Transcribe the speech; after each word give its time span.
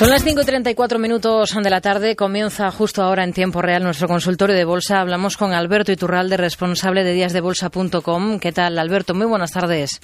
Son 0.00 0.08
las 0.08 0.24
5 0.24 0.40
y 0.40 0.44
34 0.46 0.98
minutos 0.98 1.54
de 1.62 1.68
la 1.68 1.82
tarde. 1.82 2.16
Comienza 2.16 2.70
justo 2.70 3.02
ahora 3.02 3.22
en 3.22 3.34
tiempo 3.34 3.60
real 3.60 3.82
nuestro 3.82 4.08
consultorio 4.08 4.56
de 4.56 4.64
bolsa. 4.64 4.98
Hablamos 4.98 5.36
con 5.36 5.52
Alberto 5.52 5.92
Iturralde, 5.92 6.38
responsable 6.38 7.04
de 7.04 7.12
díasdebolsa.com. 7.12 8.38
¿Qué 8.38 8.50
tal, 8.50 8.78
Alberto? 8.78 9.12
Muy 9.12 9.26
buenas 9.26 9.52
tardes. 9.52 10.00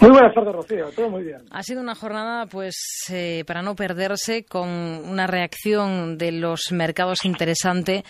Muy 0.00 0.10
buenas 0.10 0.34
tardes, 0.34 0.54
Rocío. 0.54 0.86
Todo 0.94 1.08
muy 1.08 1.24
bien. 1.24 1.38
Ha 1.50 1.62
sido 1.62 1.80
una 1.80 1.94
jornada, 1.94 2.46
pues, 2.46 2.74
eh, 3.10 3.44
para 3.46 3.62
no 3.62 3.74
perderse, 3.74 4.44
con 4.44 4.68
una 4.68 5.26
reacción 5.26 6.18
de 6.18 6.32
los 6.32 6.70
mercados 6.70 7.24
interesante 7.24 8.02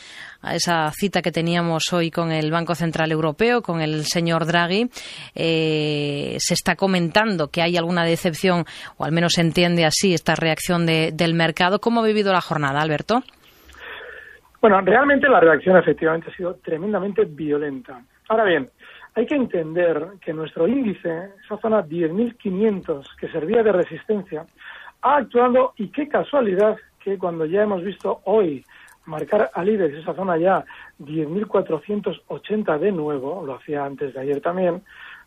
a 0.42 0.57
esa 0.57 0.91
cita 0.91 1.23
que 1.23 1.31
teníamos 1.31 1.92
hoy 1.92 2.11
con 2.11 2.33
el 2.33 2.51
Banco 2.51 2.75
Central 2.75 3.12
Europeo, 3.12 3.62
con 3.62 3.81
el 3.81 4.05
señor 4.05 4.47
Draghi. 4.47 4.89
Eh, 5.34 6.37
se 6.39 6.55
está 6.55 6.75
comentando 6.75 7.48
que 7.48 7.62
hay 7.62 7.77
alguna 7.77 8.05
decepción, 8.05 8.64
o 8.97 9.05
al 9.05 9.12
menos 9.12 9.34
se 9.34 9.42
entiende 9.42 9.84
así 9.84 10.12
esta 10.12 10.34
reacción 10.34 10.87
del 10.87 11.34
mercado. 11.34 11.79
¿Cómo 11.79 12.01
ha 12.01 12.07
vivido 12.07 12.33
la 12.33 12.41
jornada, 12.41 12.81
Alberto? 12.81 13.23
Bueno, 14.61 14.81
realmente 14.81 15.29
la 15.29 15.39
reacción 15.39 15.77
efectivamente 15.77 16.31
ha 16.31 16.37
sido 16.37 16.55
tremendamente 16.55 17.25
violenta. 17.25 18.03
Ahora 18.29 18.45
bien, 18.45 18.69
hay 19.17 19.25
que 19.25 19.34
entender 19.34 20.09
que 20.20 20.34
nuestro 20.34 20.69
índice, 20.69 21.31
esa 21.42 21.56
zona 21.56 21.83
10.500 21.83 23.17
que 23.19 23.28
servía 23.28 23.62
de 23.62 23.73
resistencia, 23.73 24.45
ha 25.00 25.17
actuado 25.17 25.73
y 25.77 25.89
qué 25.89 26.06
casualidad 26.06 26.77
que 27.03 27.17
cuando 27.17 27.47
ya 27.47 27.62
hemos 27.62 27.83
visto 27.83 28.20
hoy 28.25 28.62
marcar 29.06 29.50
al 29.55 29.69
IBEX 29.70 29.98
esa 29.98 30.14
zona 30.14 30.36
ya 30.36 30.62
10.480 31.00 32.78
de 32.78 32.92
nuevo, 32.92 33.42
lo 33.47 33.55
hacía 33.55 33.86
antes 33.86 34.12
de 34.12 34.20
ayer 34.20 34.42
también, 34.42 34.83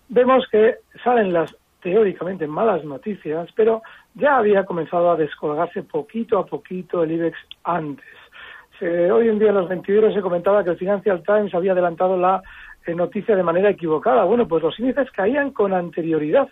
vemos 0.07 0.45
que 0.51 0.75
salen 1.03 1.33
las 1.33 1.55
teóricamente 1.81 2.45
malas 2.45 2.83
noticias, 2.83 3.49
pero 3.55 3.81
ya 4.14 4.37
había 4.37 4.65
comenzado 4.65 5.09
a 5.09 5.15
descolgarse 5.15 5.81
poquito 5.81 6.37
a 6.37 6.45
poquito 6.45 7.02
el 7.02 7.14
IBEX 7.14 7.37
antes. 7.64 8.05
hoy 8.81 9.30
en 9.30 9.39
día 9.39 9.49
en 9.49 9.55
los 9.55 9.69
22 9.69 10.14
se 10.14 10.21
comentaba 10.21 10.64
que 10.64 10.71
el 10.71 10.77
Financial 10.77 11.23
Times 11.23 11.55
había 11.55 11.71
adelantado 11.71 12.17
la 12.17 12.43
noticia 12.87 13.35
de 13.35 13.43
manera 13.43 13.69
equivocada. 13.69 14.23
Bueno, 14.23 14.47
pues 14.47 14.63
los 14.63 14.79
índices 14.79 15.11
caían 15.11 15.51
con 15.51 15.73
anterioridad. 15.73 16.49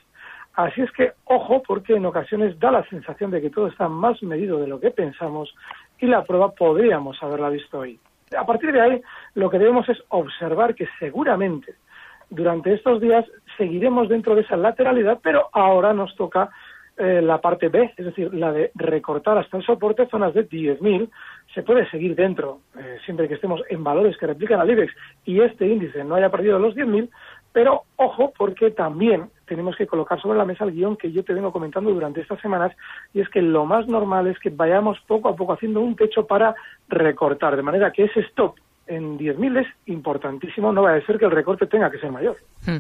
Así 0.54 0.82
es 0.82 0.92
que, 0.92 1.14
ojo, 1.26 1.62
porque 1.62 1.96
en 1.96 2.06
ocasiones 2.06 2.60
da 2.60 2.72
la 2.72 2.84
sensación 2.90 3.32
de 3.32 3.42
que 3.42 3.50
todo 3.50 3.68
está 3.68 3.88
más 3.88 4.22
medido 4.24 4.60
de 4.60 4.68
lo 4.68 4.80
que 4.80 4.92
pensamos 4.92 5.54
y 6.00 6.08
la 6.08 6.24
prueba 6.24 6.52
podríamos 6.52 7.22
haberla 7.22 7.50
visto 7.50 7.80
hoy. 7.80 8.00
A 8.36 8.46
partir 8.46 8.72
de 8.72 8.82
ahí, 8.82 9.02
lo 9.36 9.50
que 9.50 9.60
debemos 9.60 9.88
es 9.88 9.98
observar 10.10 10.76
que 10.76 10.88
seguramente 11.00 11.76
durante 12.30 12.74
estos 12.74 13.00
días 13.00 13.26
seguiremos 13.58 14.10
dentro 14.10 14.36
de 14.36 14.42
esa 14.42 14.58
lateralidad, 14.58 15.20
pero 15.22 15.50
ahora 15.54 15.94
nos 15.94 16.16
toca 16.16 16.50
eh, 16.98 17.22
la 17.22 17.40
parte 17.40 17.70
B, 17.70 17.94
es 17.96 18.06
decir, 18.06 18.34
la 18.34 18.52
de 18.52 18.72
recortar 18.74 19.38
hasta 19.38 19.58
el 19.58 19.64
soporte 19.64 20.08
zonas 20.08 20.34
de 20.34 20.50
10.000, 20.50 21.10
se 21.58 21.64
puede 21.64 21.90
seguir 21.90 22.14
dentro, 22.14 22.60
eh, 22.78 23.00
siempre 23.04 23.28
que 23.28 23.34
estemos 23.34 23.64
en 23.68 23.84
valores 23.84 24.16
que 24.18 24.28
replican 24.28 24.60
al 24.60 24.70
IBEX 24.70 24.94
y 25.26 25.42
este 25.42 25.66
índice 25.66 26.04
no 26.04 26.14
haya 26.14 26.30
perdido 26.30 26.60
los 26.60 26.76
10.000, 26.76 27.10
pero 27.52 27.82
ojo 27.96 28.32
porque 28.38 28.70
también 28.70 29.32
tenemos 29.48 29.76
que 29.76 29.88
colocar 29.88 30.22
sobre 30.22 30.38
la 30.38 30.46
mesa 30.46 30.66
el 30.66 30.74
guion 30.74 30.98
que 30.98 31.12
yo 31.12 31.24
te 31.24 31.34
vengo 31.34 31.52
comentando 31.52 31.92
durante 31.92 32.22
estas 32.22 32.40
semanas 32.42 32.74
y 33.12 33.22
es 33.22 33.30
que 33.30 33.42
lo 33.42 33.66
más 33.66 33.88
normal 33.88 34.28
es 34.28 34.38
que 34.38 34.52
vayamos 34.52 35.00
poco 35.08 35.30
a 35.30 35.36
poco 35.36 35.54
haciendo 35.54 35.82
un 35.82 35.96
techo 35.96 36.28
para 36.28 36.54
recortar, 36.90 37.56
de 37.56 37.64
manera 37.64 37.92
que 37.92 38.04
ese 38.04 38.20
stop 38.20 38.54
en 38.88 39.18
10.000 39.18 39.62
es 39.62 39.68
importantísimo, 39.86 40.72
no 40.72 40.84
va 40.84 40.96
a 40.96 41.06
ser 41.06 41.18
que 41.18 41.26
el 41.26 41.32
recorte 41.32 41.68
tenga 41.68 41.90
que 41.92 42.00
ser 42.00 42.12
mayor. 42.12 42.38
Hmm. 42.66 42.78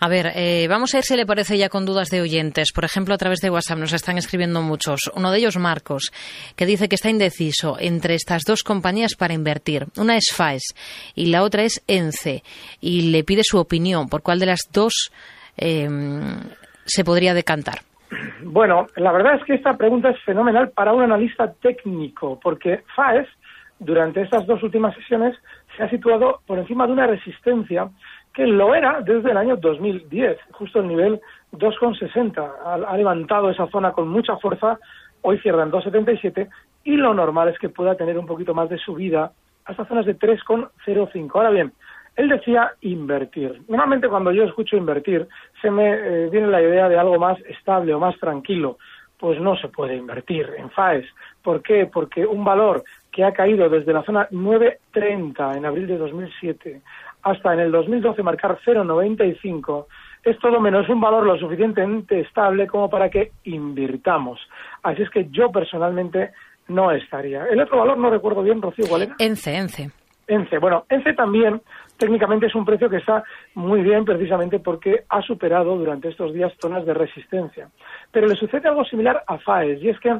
A 0.00 0.08
ver, 0.08 0.32
eh, 0.34 0.66
vamos 0.68 0.94
a 0.94 0.98
ver 0.98 1.04
si 1.04 1.16
le 1.16 1.26
parece 1.26 1.56
ya 1.56 1.68
con 1.68 1.86
dudas 1.86 2.10
de 2.10 2.20
oyentes. 2.20 2.72
Por 2.72 2.84
ejemplo, 2.84 3.14
a 3.14 3.18
través 3.18 3.40
de 3.40 3.50
WhatsApp 3.50 3.78
nos 3.78 3.92
están 3.92 4.18
escribiendo 4.18 4.60
muchos. 4.62 5.10
Uno 5.14 5.30
de 5.30 5.38
ellos, 5.38 5.56
Marcos, 5.56 6.12
que 6.56 6.66
dice 6.66 6.88
que 6.88 6.96
está 6.96 7.10
indeciso 7.10 7.76
entre 7.78 8.14
estas 8.14 8.42
dos 8.42 8.62
compañías 8.62 9.14
para 9.14 9.34
invertir. 9.34 9.86
Una 9.96 10.16
es 10.16 10.32
FAES 10.34 10.74
y 11.14 11.26
la 11.26 11.42
otra 11.42 11.62
es 11.62 11.82
ENCE. 11.86 12.42
Y 12.80 13.12
le 13.12 13.24
pide 13.24 13.42
su 13.44 13.58
opinión 13.58 14.08
por 14.08 14.22
cuál 14.22 14.40
de 14.40 14.46
las 14.46 14.68
dos 14.72 15.12
eh, 15.56 15.88
se 16.84 17.04
podría 17.04 17.34
decantar. 17.34 17.80
Bueno, 18.42 18.86
la 18.96 19.12
verdad 19.12 19.36
es 19.36 19.44
que 19.44 19.54
esta 19.54 19.76
pregunta 19.76 20.10
es 20.10 20.20
fenomenal 20.22 20.70
para 20.70 20.92
un 20.92 21.02
analista 21.02 21.52
técnico, 21.52 22.38
porque 22.42 22.82
FAES 22.94 23.26
durante 23.84 24.22
estas 24.22 24.46
dos 24.46 24.62
últimas 24.62 24.94
sesiones 24.94 25.36
se 25.76 25.82
ha 25.82 25.90
situado 25.90 26.40
por 26.46 26.58
encima 26.58 26.86
de 26.86 26.92
una 26.92 27.06
resistencia 27.06 27.88
que 28.32 28.46
lo 28.46 28.74
era 28.74 29.00
desde 29.00 29.30
el 29.30 29.36
año 29.36 29.56
2010, 29.56 30.38
justo 30.52 30.80
el 30.80 30.88
nivel 30.88 31.20
2,60. 31.52 32.86
Ha, 32.86 32.96
levantado 32.96 33.48
esa 33.50 33.68
zona 33.68 33.92
con 33.92 34.08
mucha 34.08 34.36
fuerza, 34.38 34.78
hoy 35.22 35.38
cierra 35.38 35.62
en 35.62 35.70
2,77 35.70 36.48
y 36.82 36.96
lo 36.96 37.14
normal 37.14 37.48
es 37.48 37.58
que 37.58 37.68
pueda 37.68 37.94
tener 37.94 38.18
un 38.18 38.26
poquito 38.26 38.52
más 38.52 38.68
de 38.68 38.78
subida 38.78 39.32
hasta 39.64 39.86
zonas 39.86 40.04
de 40.04 40.18
3,05. 40.18 41.30
Ahora 41.34 41.50
bien, 41.50 41.72
él 42.16 42.28
decía 42.28 42.72
invertir. 42.80 43.62
Normalmente 43.68 44.08
cuando 44.08 44.32
yo 44.32 44.44
escucho 44.44 44.76
invertir 44.76 45.26
se 45.62 45.70
me 45.70 45.92
eh, 45.92 46.28
viene 46.30 46.48
la 46.48 46.60
idea 46.60 46.88
de 46.88 46.98
algo 46.98 47.18
más 47.18 47.38
estable 47.46 47.94
o 47.94 48.00
más 48.00 48.18
tranquilo. 48.18 48.78
Pues 49.18 49.40
no 49.40 49.56
se 49.56 49.68
puede 49.68 49.94
invertir 49.94 50.50
en 50.58 50.70
FAES. 50.70 51.06
¿Por 51.42 51.62
qué? 51.62 51.86
Porque 51.86 52.26
un 52.26 52.44
valor 52.44 52.82
que 53.14 53.22
ha 53.22 53.32
caído 53.32 53.68
desde 53.68 53.92
la 53.92 54.02
zona 54.02 54.28
9.30 54.30 55.56
en 55.56 55.64
abril 55.64 55.86
de 55.86 55.96
2007 55.96 56.82
hasta 57.22 57.54
en 57.54 57.60
el 57.60 57.70
2012 57.70 58.22
marcar 58.24 58.58
0,95 58.66 59.86
es 60.24 60.36
todo 60.40 60.60
menos 60.60 60.88
un 60.88 61.00
valor 61.00 61.24
lo 61.24 61.38
suficientemente 61.38 62.20
estable 62.20 62.66
como 62.66 62.90
para 62.90 63.08
que 63.10 63.30
invirtamos. 63.44 64.40
Así 64.82 65.02
es 65.02 65.10
que 65.10 65.28
yo 65.30 65.52
personalmente 65.52 66.32
no 66.68 66.90
estaría. 66.90 67.46
El 67.46 67.60
otro 67.60 67.78
valor 67.78 67.98
no 67.98 68.10
recuerdo 68.10 68.42
bien, 68.42 68.60
Rocío, 68.60 68.86
¿cuál 68.88 69.02
era? 69.02 69.14
ENCE, 69.18 69.54
ENCE. 69.54 69.90
ENCE. 70.26 70.58
Bueno, 70.58 70.84
ENCE 70.88 71.12
también 71.12 71.60
técnicamente 71.98 72.46
es 72.46 72.54
un 72.54 72.64
precio 72.64 72.88
que 72.88 72.96
está 72.96 73.22
muy 73.54 73.82
bien 73.82 74.04
precisamente 74.04 74.58
porque 74.58 75.04
ha 75.08 75.22
superado 75.22 75.76
durante 75.76 76.08
estos 76.08 76.32
días 76.32 76.52
zonas 76.60 76.84
de 76.84 76.94
resistencia. 76.94 77.68
Pero 78.10 78.26
le 78.26 78.34
sucede 78.34 78.68
algo 78.68 78.84
similar 78.84 79.22
a 79.26 79.38
FAES 79.38 79.82
y 79.82 79.90
es 79.90 80.00
que 80.00 80.10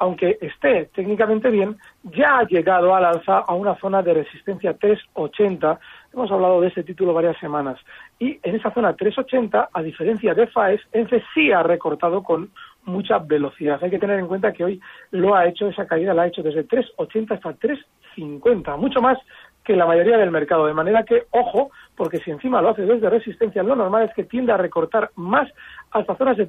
aunque 0.00 0.38
esté 0.40 0.86
técnicamente 0.94 1.50
bien, 1.50 1.76
ya 2.04 2.38
ha 2.38 2.46
llegado 2.46 2.94
al 2.94 3.04
alza 3.04 3.38
a 3.38 3.54
una 3.54 3.76
zona 3.76 4.02
de 4.02 4.14
resistencia 4.14 4.72
380. 4.72 5.78
Hemos 6.14 6.32
hablado 6.32 6.62
de 6.62 6.68
este 6.68 6.82
título 6.82 7.12
varias 7.12 7.38
semanas. 7.38 7.78
Y 8.18 8.40
en 8.42 8.56
esa 8.56 8.72
zona 8.72 8.94
380, 8.94 9.68
a 9.70 9.82
diferencia 9.82 10.32
de 10.32 10.46
FAES, 10.46 10.80
ENCE 10.92 11.22
sí 11.34 11.52
ha 11.52 11.62
recortado 11.62 12.22
con 12.22 12.50
mucha 12.84 13.18
velocidad. 13.18 13.78
Hay 13.82 13.90
que 13.90 13.98
tener 13.98 14.18
en 14.18 14.26
cuenta 14.26 14.54
que 14.54 14.64
hoy 14.64 14.80
lo 15.10 15.34
ha 15.34 15.46
hecho, 15.46 15.68
esa 15.68 15.86
caída 15.86 16.14
la 16.14 16.22
ha 16.22 16.28
hecho 16.28 16.42
desde 16.42 16.64
380 16.64 17.34
hasta 17.34 17.52
350, 17.52 18.76
mucho 18.78 19.02
más 19.02 19.18
que 19.62 19.76
la 19.76 19.84
mayoría 19.84 20.16
del 20.16 20.30
mercado. 20.30 20.64
De 20.64 20.72
manera 20.72 21.04
que, 21.04 21.24
ojo, 21.30 21.72
porque 21.94 22.20
si 22.20 22.30
encima 22.30 22.62
lo 22.62 22.70
hace 22.70 22.86
desde 22.86 23.10
resistencia, 23.10 23.62
lo 23.62 23.76
normal 23.76 24.04
es 24.04 24.14
que 24.14 24.24
tienda 24.24 24.54
a 24.54 24.56
recortar 24.56 25.10
más 25.16 25.46
hasta 25.90 26.16
zonas 26.16 26.38
de 26.38 26.46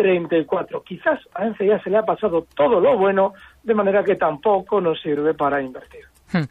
3,34. 0.00 0.82
Quizás 0.84 1.20
a 1.34 1.46
ENCE 1.46 1.66
ya 1.66 1.82
se 1.82 1.90
le 1.90 1.98
ha 1.98 2.02
pasado 2.02 2.46
todo 2.54 2.80
lo 2.80 2.96
bueno, 2.96 3.34
de 3.62 3.74
manera 3.74 4.02
que 4.02 4.16
tampoco 4.16 4.80
nos 4.80 5.00
sirve 5.00 5.34
para 5.34 5.62
invertir. 5.62 6.04
Hmm. 6.32 6.44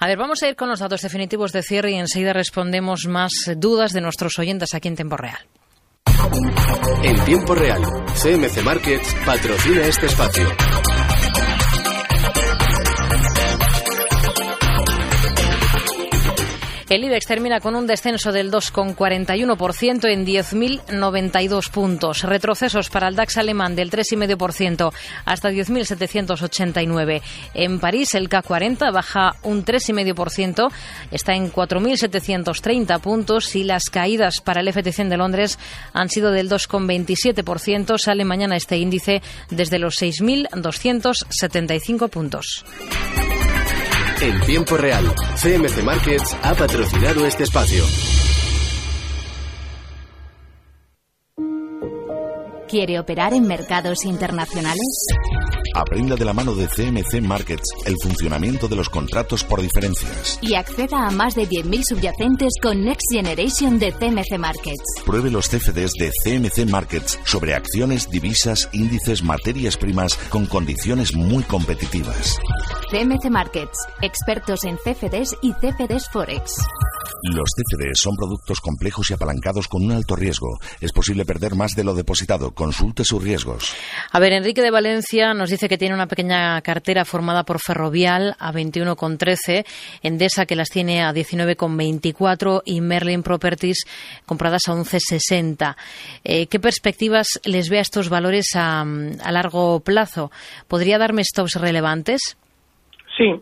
A 0.00 0.06
ver, 0.06 0.16
vamos 0.16 0.42
a 0.42 0.48
ir 0.48 0.56
con 0.56 0.68
los 0.68 0.80
datos 0.80 1.02
definitivos 1.02 1.52
de 1.52 1.62
cierre 1.62 1.90
y 1.90 1.96
enseguida 1.96 2.32
respondemos 2.32 3.06
más 3.08 3.32
dudas 3.56 3.92
de 3.92 4.00
nuestros 4.00 4.38
oyentes 4.38 4.74
aquí 4.74 4.88
en 4.88 4.96
tiempo 4.96 5.16
real. 5.16 5.38
En 7.02 7.24
tiempo 7.24 7.54
real, 7.54 7.82
CMC 8.14 8.64
Markets 8.64 9.14
patrocina 9.26 9.86
este 9.86 10.06
espacio. 10.06 10.46
El 16.94 17.02
IBEX 17.02 17.26
termina 17.26 17.58
con 17.58 17.74
un 17.74 17.88
descenso 17.88 18.30
del 18.30 18.52
2,41% 18.52 20.12
en 20.12 20.24
10.092 20.24 21.68
puntos. 21.68 22.22
Retrocesos 22.22 22.88
para 22.88 23.08
el 23.08 23.16
DAX 23.16 23.36
alemán 23.36 23.74
del 23.74 23.90
3,5% 23.90 24.92
hasta 25.24 25.50
10.789. 25.50 27.20
En 27.54 27.80
París 27.80 28.14
el 28.14 28.28
K40 28.28 28.92
baja 28.92 29.32
un 29.42 29.64
3,5%, 29.64 30.70
está 31.10 31.34
en 31.34 31.50
4.730 31.50 33.00
puntos 33.00 33.56
y 33.56 33.64
las 33.64 33.90
caídas 33.90 34.40
para 34.40 34.60
el 34.60 34.68
FT100 34.68 35.08
de 35.08 35.16
Londres 35.16 35.58
han 35.94 36.08
sido 36.08 36.30
del 36.30 36.48
2,27%. 36.48 37.98
Sale 37.98 38.24
mañana 38.24 38.54
este 38.54 38.76
índice 38.76 39.20
desde 39.50 39.80
los 39.80 40.00
6.275 40.00 42.08
puntos. 42.08 42.64
En 44.24 44.40
tiempo 44.40 44.78
real, 44.78 45.04
CMC 45.36 45.82
Markets 45.82 46.34
ha 46.40 46.54
patrocinado 46.54 47.26
este 47.26 47.44
espacio. 47.44 47.84
¿Quiere 52.66 52.98
operar 52.98 53.34
en 53.34 53.46
mercados 53.46 54.06
internacionales? 54.06 54.80
Aprenda 55.74 56.16
de 56.16 56.24
la 56.24 56.32
mano 56.32 56.54
de 56.54 56.68
CMC 56.68 57.20
Markets 57.20 57.68
el 57.84 57.96
funcionamiento 58.02 58.66
de 58.66 58.76
los 58.76 58.88
contratos 58.88 59.44
por 59.44 59.60
diferencias. 59.60 60.38
Y 60.40 60.54
acceda 60.54 61.06
a 61.06 61.10
más 61.10 61.34
de 61.34 61.46
10.000 61.46 61.82
subyacentes 61.86 62.54
con 62.62 62.82
Next 62.82 63.12
Generation 63.12 63.78
de 63.78 63.92
CMC 63.92 64.38
Markets. 64.38 65.02
Pruebe 65.04 65.30
los 65.30 65.50
CFDs 65.50 65.92
de 65.98 66.10
CMC 66.24 66.70
Markets 66.70 67.20
sobre 67.24 67.54
acciones, 67.54 68.08
divisas, 68.08 68.70
índices, 68.72 69.22
materias 69.22 69.76
primas 69.76 70.14
con 70.30 70.46
condiciones 70.46 71.14
muy 71.14 71.42
competitivas. 71.42 72.38
CMC 72.94 73.28
Markets, 73.28 73.88
expertos 74.02 74.62
en 74.62 74.76
CFDs 74.76 75.36
y 75.42 75.52
CFDs 75.54 76.08
Forex. 76.10 76.54
Los 77.24 77.50
CFDs 77.56 77.98
son 78.00 78.14
productos 78.14 78.60
complejos 78.60 79.10
y 79.10 79.14
apalancados 79.14 79.66
con 79.66 79.82
un 79.82 79.90
alto 79.90 80.14
riesgo. 80.14 80.60
Es 80.80 80.92
posible 80.92 81.24
perder 81.24 81.56
más 81.56 81.74
de 81.74 81.82
lo 81.82 81.94
depositado. 81.94 82.52
Consulte 82.52 83.02
sus 83.02 83.20
riesgos. 83.20 83.74
A 84.12 84.20
ver, 84.20 84.32
Enrique 84.32 84.62
de 84.62 84.70
Valencia 84.70 85.34
nos 85.34 85.50
dice 85.50 85.68
que 85.68 85.76
tiene 85.76 85.96
una 85.96 86.06
pequeña 86.06 86.60
cartera 86.60 87.04
formada 87.04 87.42
por 87.42 87.58
Ferrovial 87.58 88.36
a 88.38 88.52
21,13, 88.52 89.66
Endesa 90.04 90.46
que 90.46 90.54
las 90.54 90.68
tiene 90.68 91.02
a 91.02 91.12
19,24 91.12 92.62
y 92.64 92.80
Merlin 92.80 93.24
Properties 93.24 93.86
compradas 94.24 94.68
a 94.68 94.72
11,60. 94.72 95.74
Eh, 96.22 96.46
¿Qué 96.46 96.60
perspectivas 96.60 97.26
les 97.42 97.70
ve 97.70 97.78
a 97.78 97.82
estos 97.82 98.08
valores 98.08 98.54
a, 98.54 98.82
a 98.82 99.32
largo 99.32 99.80
plazo? 99.80 100.30
¿Podría 100.68 100.98
darme 100.98 101.24
stops 101.24 101.54
relevantes? 101.54 102.36
Sí. 103.16 103.40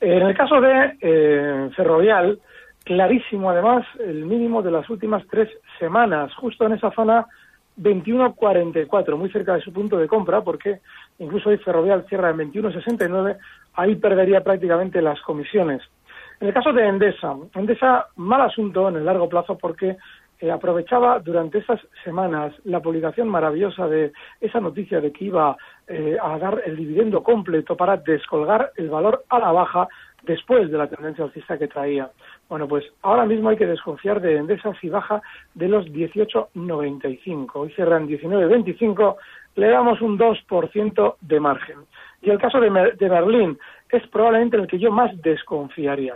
En 0.00 0.22
el 0.22 0.34
caso 0.34 0.60
de 0.60 0.96
eh, 1.00 1.70
Ferrovial, 1.76 2.38
clarísimo 2.84 3.50
además 3.50 3.86
el 3.98 4.24
mínimo 4.24 4.62
de 4.62 4.70
las 4.70 4.88
últimas 4.88 5.24
tres 5.30 5.48
semanas, 5.78 6.34
justo 6.34 6.64
en 6.66 6.72
esa 6.72 6.90
zona 6.92 7.26
21.44, 7.78 9.16
muy 9.16 9.30
cerca 9.30 9.54
de 9.54 9.62
su 9.62 9.72
punto 9.72 9.96
de 9.96 10.08
compra, 10.08 10.42
porque 10.42 10.80
incluso 11.18 11.50
hoy 11.50 11.58
Ferrovial 11.58 12.04
cierra 12.08 12.30
en 12.30 12.38
21.69, 12.52 13.38
ahí 13.74 13.96
perdería 13.96 14.42
prácticamente 14.42 15.00
las 15.02 15.20
comisiones. 15.22 15.82
En 16.40 16.48
el 16.48 16.54
caso 16.54 16.72
de 16.72 16.86
Endesa, 16.86 17.36
Endesa, 17.54 18.06
mal 18.16 18.40
asunto 18.40 18.88
en 18.88 18.96
el 18.96 19.04
largo 19.04 19.28
plazo 19.28 19.58
porque 19.58 19.96
eh, 20.40 20.50
aprovechaba 20.50 21.18
durante 21.18 21.58
esas 21.58 21.80
semanas 22.02 22.54
la 22.64 22.80
publicación 22.80 23.28
maravillosa 23.28 23.86
de 23.86 24.12
esa 24.40 24.58
noticia 24.58 25.00
de 25.00 25.12
que 25.12 25.26
iba 25.26 25.56
eh, 25.86 26.16
a 26.20 26.38
dar 26.38 26.62
el 26.64 26.76
dividendo 26.76 27.22
completo 27.22 27.76
para 27.76 27.98
descolgar 27.98 28.72
el 28.76 28.88
valor 28.88 29.24
a 29.28 29.38
la 29.38 29.52
baja 29.52 29.86
después 30.22 30.70
de 30.70 30.78
la 30.78 30.86
tendencia 30.86 31.24
alcista 31.24 31.58
que 31.58 31.68
traía. 31.68 32.10
Bueno, 32.48 32.66
pues 32.66 32.84
ahora 33.02 33.26
mismo 33.26 33.50
hay 33.50 33.56
que 33.56 33.66
desconfiar 33.66 34.20
de 34.20 34.36
Endesa 34.36 34.72
si 34.80 34.88
baja 34.88 35.20
de 35.54 35.68
los 35.68 35.86
18,95. 35.86 37.50
Hoy 37.54 37.70
cierran 37.72 38.08
19,25, 38.08 39.16
le 39.56 39.68
damos 39.68 40.00
un 40.00 40.18
2% 40.18 41.16
de 41.20 41.40
margen. 41.40 41.78
Y 42.22 42.30
el 42.30 42.38
caso 42.38 42.60
de, 42.60 42.70
de 42.98 43.08
Berlín 43.08 43.58
es 43.90 44.06
probablemente 44.08 44.56
el 44.56 44.66
que 44.66 44.78
yo 44.78 44.90
más 44.90 45.10
desconfiaría, 45.22 46.14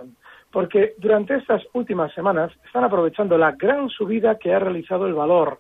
porque 0.55 0.95
durante 0.99 1.35
estas 1.35 1.63
últimas 1.73 2.15
semanas 2.15 2.53
están 2.65 2.85
aprovechando 2.85 3.37
la 3.37 3.51
gran 3.51 3.89
subida 3.91 4.39
que 4.39 4.55
ha 4.55 4.61
realizado 4.61 5.05
el 5.09 5.13
valor. 5.13 5.59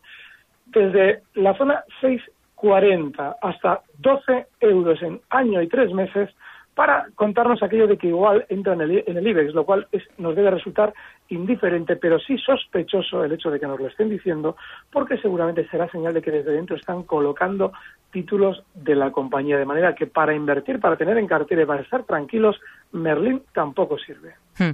Desde 0.67 1.23
la 1.35 1.52
zona 1.55 1.82
6,40 2.00 3.37
hasta 3.43 3.82
12 3.99 4.46
euros 4.61 5.02
en 5.02 5.20
año 5.31 5.61
y 5.61 5.67
tres 5.67 5.93
meses, 5.93 6.31
para 6.76 7.08
contarnos 7.17 7.61
aquello 7.61 7.88
de 7.88 7.99
que 7.99 8.06
igual 8.06 8.46
entra 8.49 8.75
en 8.75 8.82
el, 8.82 9.05
en 9.05 9.17
el 9.17 9.26
IBEX, 9.26 9.52
lo 9.52 9.64
cual 9.64 9.88
es, 9.91 10.05
nos 10.17 10.37
debe 10.37 10.52
resultar 10.52 10.94
indiferente, 11.29 11.97
pero 11.97 12.19
sí 12.19 12.37
sospechoso 12.38 13.25
el 13.25 13.32
hecho 13.32 13.50
de 13.50 13.59
que 13.59 13.67
nos 13.67 13.81
lo 13.81 13.88
estén 13.88 14.11
diciendo, 14.11 14.56
porque 14.91 15.17
seguramente 15.19 15.67
será 15.69 15.88
señal 15.91 16.15
de 16.15 16.23
que 16.23 16.31
desde 16.31 16.53
dentro 16.53 16.76
están 16.76 17.03
colocando 17.05 17.73
títulos 18.12 18.62
de 18.75 18.94
la 18.94 19.11
compañía, 19.11 19.59
de 19.59 19.65
manera 19.65 19.94
que 19.94 20.06
para 20.06 20.35
invertir, 20.35 20.79
para 20.79 20.97
tener 20.97 21.19
en 21.19 21.26
cartera 21.26 21.62
y 21.62 21.67
para 21.67 21.82
estar 21.82 22.05
tranquilos, 22.05 22.56
Merlin 22.93 23.43
tampoco 23.53 23.99
sirve. 23.99 24.35
Hmm. 24.56 24.71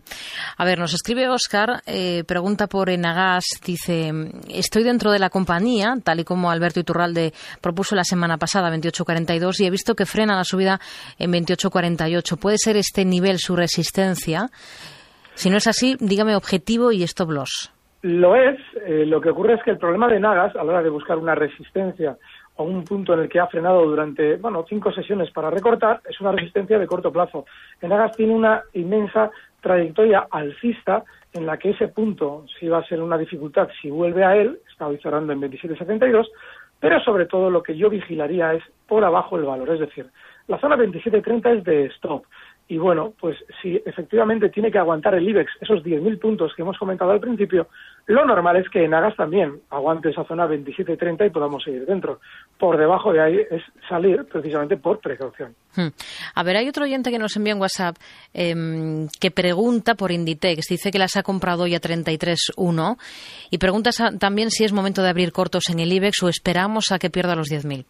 A 0.59 0.65
ver, 0.67 0.79
nos 0.79 0.93
escribe 0.93 1.27
Oscar, 1.31 1.81
eh, 1.87 2.23
pregunta 2.27 2.67
por 2.67 2.91
Enagas, 2.91 3.45
dice, 3.65 4.13
estoy 4.51 4.83
dentro 4.83 5.11
de 5.11 5.19
la 5.19 5.31
compañía, 5.31 5.95
tal 6.05 6.21
y 6.21 6.25
como 6.25 6.51
Alberto 6.51 6.81
Iturralde 6.81 7.33
propuso 7.63 7.97
la 7.97 8.05
semana 8.05 8.37
pasada, 8.37 8.71
28.42, 8.71 9.61
y 9.61 9.67
he 9.67 9.71
visto 9.71 9.95
que 9.95 10.05
frena 10.05 10.37
la 10.37 10.45
subida 10.45 10.79
en 11.19 11.33
28.48. 11.33 12.39
¿Puede 12.39 12.59
ser 12.59 12.77
este 12.77 13.07
nivel 13.07 13.39
su 13.39 13.57
resistencia? 13.57 14.51
Si 15.41 15.49
no 15.49 15.57
es 15.57 15.67
así, 15.67 15.97
dígame 15.99 16.37
objetivo 16.37 16.93
y 16.93 17.03
stop 17.03 17.31
loss. 17.31 17.73
Lo 18.03 18.37
es. 18.37 18.61
Eh, 18.85 19.07
lo 19.07 19.23
que 19.23 19.31
ocurre 19.31 19.55
es 19.55 19.63
que 19.63 19.71
el 19.71 19.79
problema 19.79 20.07
de 20.07 20.21
Nagas, 20.21 20.55
a 20.55 20.63
la 20.63 20.73
hora 20.73 20.83
de 20.83 20.91
buscar 20.91 21.17
una 21.17 21.35
resistencia 21.35 22.19
o 22.57 22.65
un 22.65 22.85
punto 22.85 23.15
en 23.15 23.21
el 23.21 23.29
que 23.31 23.41
ha 23.41 23.47
frenado 23.47 23.87
durante, 23.87 24.37
bueno, 24.37 24.67
cinco 24.69 24.93
sesiones 24.93 25.31
para 25.31 25.49
recortar, 25.49 26.03
es 26.07 26.21
una 26.21 26.33
resistencia 26.33 26.79
de 26.79 26.87
corto 26.87 27.11
plazo. 27.11 27.47
Nagas 27.81 28.15
tiene 28.19 28.35
una 28.35 28.65
inmensa 28.75 29.31
trayectoria 29.63 30.27
alcista 30.31 31.05
en 31.33 31.47
la 31.47 31.57
que 31.57 31.71
ese 31.71 31.89
punto 31.89 32.45
sí 32.59 32.69
va 32.69 32.81
a 32.81 32.87
ser 32.87 33.01
una 33.01 33.17
dificultad 33.17 33.71
si 33.81 33.89
vuelve 33.89 34.23
a 34.23 34.37
él, 34.37 34.59
está 34.71 34.89
hoy 34.89 34.99
cerrando 34.99 35.33
en 35.33 35.41
27.72, 35.41 36.27
pero 36.81 37.01
sobre 37.01 37.25
todo 37.25 37.49
lo 37.49 37.63
que 37.63 37.79
yo 37.79 37.89
vigilaría 37.89 38.53
es 38.53 38.63
por 38.87 39.05
abajo 39.05 39.39
el 39.39 39.45
valor, 39.45 39.71
es 39.71 39.81
decir, 39.81 40.07
la 40.49 40.59
zona 40.59 40.77
27.30 40.77 41.59
es 41.59 41.65
de 41.65 41.87
stop. 41.87 42.25
Y 42.71 42.79
bueno, 42.79 43.15
pues 43.19 43.37
si 43.61 43.83
efectivamente 43.85 44.49
tiene 44.49 44.71
que 44.71 44.79
aguantar 44.79 45.17
el 45.17 45.29
IBEX 45.29 45.51
esos 45.61 45.83
10.000 45.83 46.21
puntos 46.21 46.55
que 46.55 46.63
hemos 46.63 46.79
comentado 46.79 47.11
al 47.11 47.19
principio, 47.19 47.67
lo 48.07 48.25
normal 48.25 48.59
es 48.59 48.69
que 48.71 48.85
en 48.85 48.95
Agas 48.95 49.17
también 49.17 49.61
aguante 49.71 50.11
esa 50.11 50.23
zona 50.23 50.47
27.30 50.47 51.27
y 51.27 51.31
podamos 51.31 51.65
seguir 51.65 51.85
dentro. 51.85 52.21
Por 52.61 52.79
debajo 52.79 53.13
de 53.13 53.21
ahí 53.23 53.41
es 53.51 53.61
salir 53.89 54.25
precisamente 54.25 54.77
por 54.77 55.01
precaución. 55.01 55.53
Hmm. 55.75 55.89
A 56.33 56.43
ver, 56.45 56.59
hay 56.59 56.69
otro 56.69 56.85
oyente 56.85 57.11
que 57.11 57.19
nos 57.19 57.37
envía 57.37 57.55
en 57.55 57.61
WhatsApp 57.61 57.97
em, 58.33 59.09
que 59.21 59.33
pregunta 59.33 59.97
por 59.97 60.13
Inditex. 60.13 60.69
Dice 60.69 60.93
que 60.93 60.99
las 61.01 61.17
ha 61.17 61.25
comprado 61.25 61.65
hoy 61.65 61.75
a 61.75 61.81
33.1 61.81 62.99
y 63.51 63.59
pregunta 63.59 63.91
también 64.21 64.53
si 64.53 64.63
es 64.63 64.73
momento 64.73 65.03
de 65.03 65.09
abrir 65.09 65.33
cortos 65.33 65.71
en 65.71 65.81
el 65.81 65.93
IBEX 65.93 66.23
o 66.23 66.29
esperamos 66.29 66.93
a 66.93 67.01
que 67.01 67.11
pierda 67.11 67.35
los 67.35 67.49
10.000. 67.49 67.85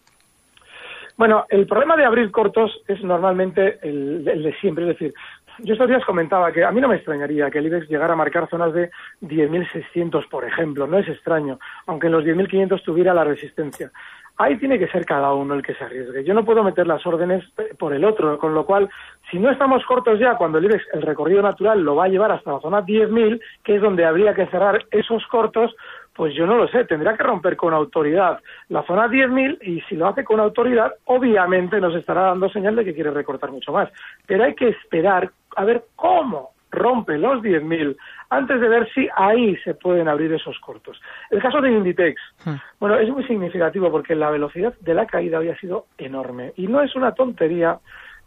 Bueno, 1.21 1.45
el 1.49 1.67
problema 1.67 1.95
de 1.95 2.03
abrir 2.03 2.31
cortos 2.31 2.81
es 2.87 3.03
normalmente 3.03 3.77
el, 3.83 4.23
de 4.25 4.55
siempre, 4.59 4.85
es 4.85 4.97
decir, 4.97 5.13
yo 5.59 5.73
estos 5.73 5.87
días 5.87 6.03
comentaba 6.03 6.51
que 6.51 6.63
a 6.63 6.71
mí 6.71 6.81
no 6.81 6.87
me 6.87 6.95
extrañaría 6.95 7.51
que 7.51 7.59
el 7.59 7.67
IBEX 7.67 7.87
llegara 7.89 8.13
a 8.13 8.15
marcar 8.15 8.49
zonas 8.49 8.73
de 8.73 8.89
10.600, 9.21 10.27
por 10.29 10.45
ejemplo, 10.45 10.87
no 10.87 10.97
es 10.97 11.07
extraño, 11.07 11.59
aunque 11.85 12.07
en 12.07 12.13
los 12.13 12.23
10.500 12.23 12.81
tuviera 12.83 13.13
la 13.13 13.23
resistencia. 13.23 13.91
Ahí 14.37 14.57
tiene 14.57 14.79
que 14.79 14.87
ser 14.87 15.05
cada 15.05 15.31
uno 15.33 15.53
el 15.53 15.61
que 15.61 15.75
se 15.75 15.83
arriesgue. 15.83 16.23
Yo 16.23 16.33
no 16.33 16.43
puedo 16.43 16.63
meter 16.63 16.87
las 16.87 17.05
órdenes 17.05 17.43
por 17.77 17.93
el 17.93 18.03
otro, 18.03 18.39
con 18.39 18.55
lo 18.55 18.65
cual, 18.65 18.89
si 19.29 19.37
no 19.37 19.51
estamos 19.51 19.85
cortos 19.85 20.19
ya, 20.19 20.37
cuando 20.37 20.57
el 20.57 20.65
IBEX, 20.65 20.83
el 20.93 21.03
recorrido 21.03 21.43
natural, 21.43 21.83
lo 21.83 21.97
va 21.97 22.05
a 22.05 22.09
llevar 22.09 22.31
hasta 22.31 22.53
la 22.53 22.61
zona 22.61 22.81
10.000, 22.81 23.39
que 23.63 23.75
es 23.75 23.81
donde 23.83 24.05
habría 24.05 24.33
que 24.33 24.47
cerrar 24.47 24.85
esos 24.89 25.27
cortos, 25.27 25.75
pues 26.21 26.35
yo 26.35 26.45
no 26.45 26.55
lo 26.55 26.67
sé, 26.67 26.85
tendrá 26.85 27.17
que 27.17 27.23
romper 27.23 27.57
con 27.57 27.73
autoridad 27.73 28.39
la 28.69 28.83
zona 28.83 29.07
10.000 29.07 29.57
y 29.63 29.81
si 29.89 29.95
lo 29.95 30.05
hace 30.05 30.23
con 30.23 30.39
autoridad, 30.39 30.93
obviamente 31.05 31.81
nos 31.81 31.95
estará 31.95 32.21
dando 32.25 32.47
señal 32.47 32.75
de 32.75 32.85
que 32.85 32.93
quiere 32.93 33.09
recortar 33.09 33.49
mucho 33.49 33.71
más. 33.71 33.89
Pero 34.27 34.43
hay 34.43 34.53
que 34.53 34.67
esperar 34.67 35.31
a 35.55 35.65
ver 35.65 35.83
cómo 35.95 36.51
rompe 36.69 37.17
los 37.17 37.41
10.000 37.41 37.97
antes 38.29 38.61
de 38.61 38.69
ver 38.69 38.87
si 38.93 39.09
ahí 39.15 39.57
se 39.63 39.73
pueden 39.73 40.07
abrir 40.07 40.31
esos 40.31 40.59
cortos. 40.59 41.01
El 41.31 41.41
caso 41.41 41.59
de 41.59 41.71
Inditex, 41.71 42.21
hmm. 42.45 42.55
bueno, 42.79 42.99
es 42.99 43.09
muy 43.09 43.23
significativo 43.23 43.89
porque 43.89 44.13
la 44.13 44.29
velocidad 44.29 44.75
de 44.79 44.93
la 44.93 45.07
caída 45.07 45.37
había 45.37 45.57
sido 45.57 45.87
enorme 45.97 46.53
y 46.55 46.67
no 46.67 46.83
es 46.83 46.95
una 46.95 47.15
tontería 47.15 47.79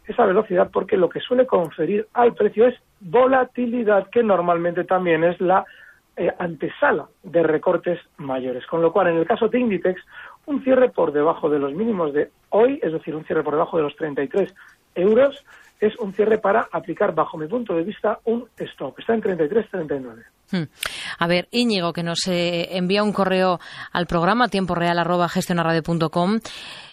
esa 0.08 0.26
velocidad 0.26 0.68
porque 0.72 0.96
lo 0.96 1.08
que 1.08 1.20
suele 1.20 1.46
conferir 1.46 2.08
al 2.12 2.34
precio 2.34 2.66
es 2.66 2.74
volatilidad, 2.98 4.10
que 4.10 4.24
normalmente 4.24 4.82
también 4.82 5.22
es 5.22 5.40
la 5.40 5.64
eh, 6.16 6.30
antesala 6.38 7.08
de 7.22 7.42
recortes 7.42 7.98
mayores. 8.18 8.66
Con 8.66 8.82
lo 8.82 8.92
cual, 8.92 9.08
en 9.08 9.16
el 9.16 9.26
caso 9.26 9.48
de 9.48 9.58
Inditex, 9.58 10.00
un 10.46 10.62
cierre 10.62 10.90
por 10.90 11.12
debajo 11.12 11.48
de 11.48 11.58
los 11.58 11.72
mínimos 11.72 12.12
de 12.12 12.30
hoy, 12.50 12.78
es 12.82 12.92
decir, 12.92 13.14
un 13.14 13.24
cierre 13.24 13.42
por 13.42 13.54
debajo 13.54 13.76
de 13.76 13.84
los 13.84 13.96
33 13.96 14.54
euros, 14.94 15.44
es 15.80 15.96
un 15.98 16.12
cierre 16.12 16.38
para 16.38 16.68
aplicar, 16.72 17.14
bajo 17.14 17.36
mi 17.36 17.46
punto 17.46 17.74
de 17.74 17.82
vista, 17.82 18.20
un 18.24 18.48
stop. 18.56 18.98
Está 18.98 19.14
en 19.14 19.22
33-39. 19.22 20.24
Hmm. 20.50 20.64
A 21.18 21.26
ver, 21.26 21.48
Íñigo, 21.50 21.92
que 21.92 22.02
nos 22.02 22.26
eh, 22.28 22.76
envía 22.76 23.02
un 23.02 23.12
correo 23.12 23.58
al 23.92 24.06
programa 24.06 24.48
tiempo 24.48 24.74
real 24.74 24.98
arroba 24.98 25.28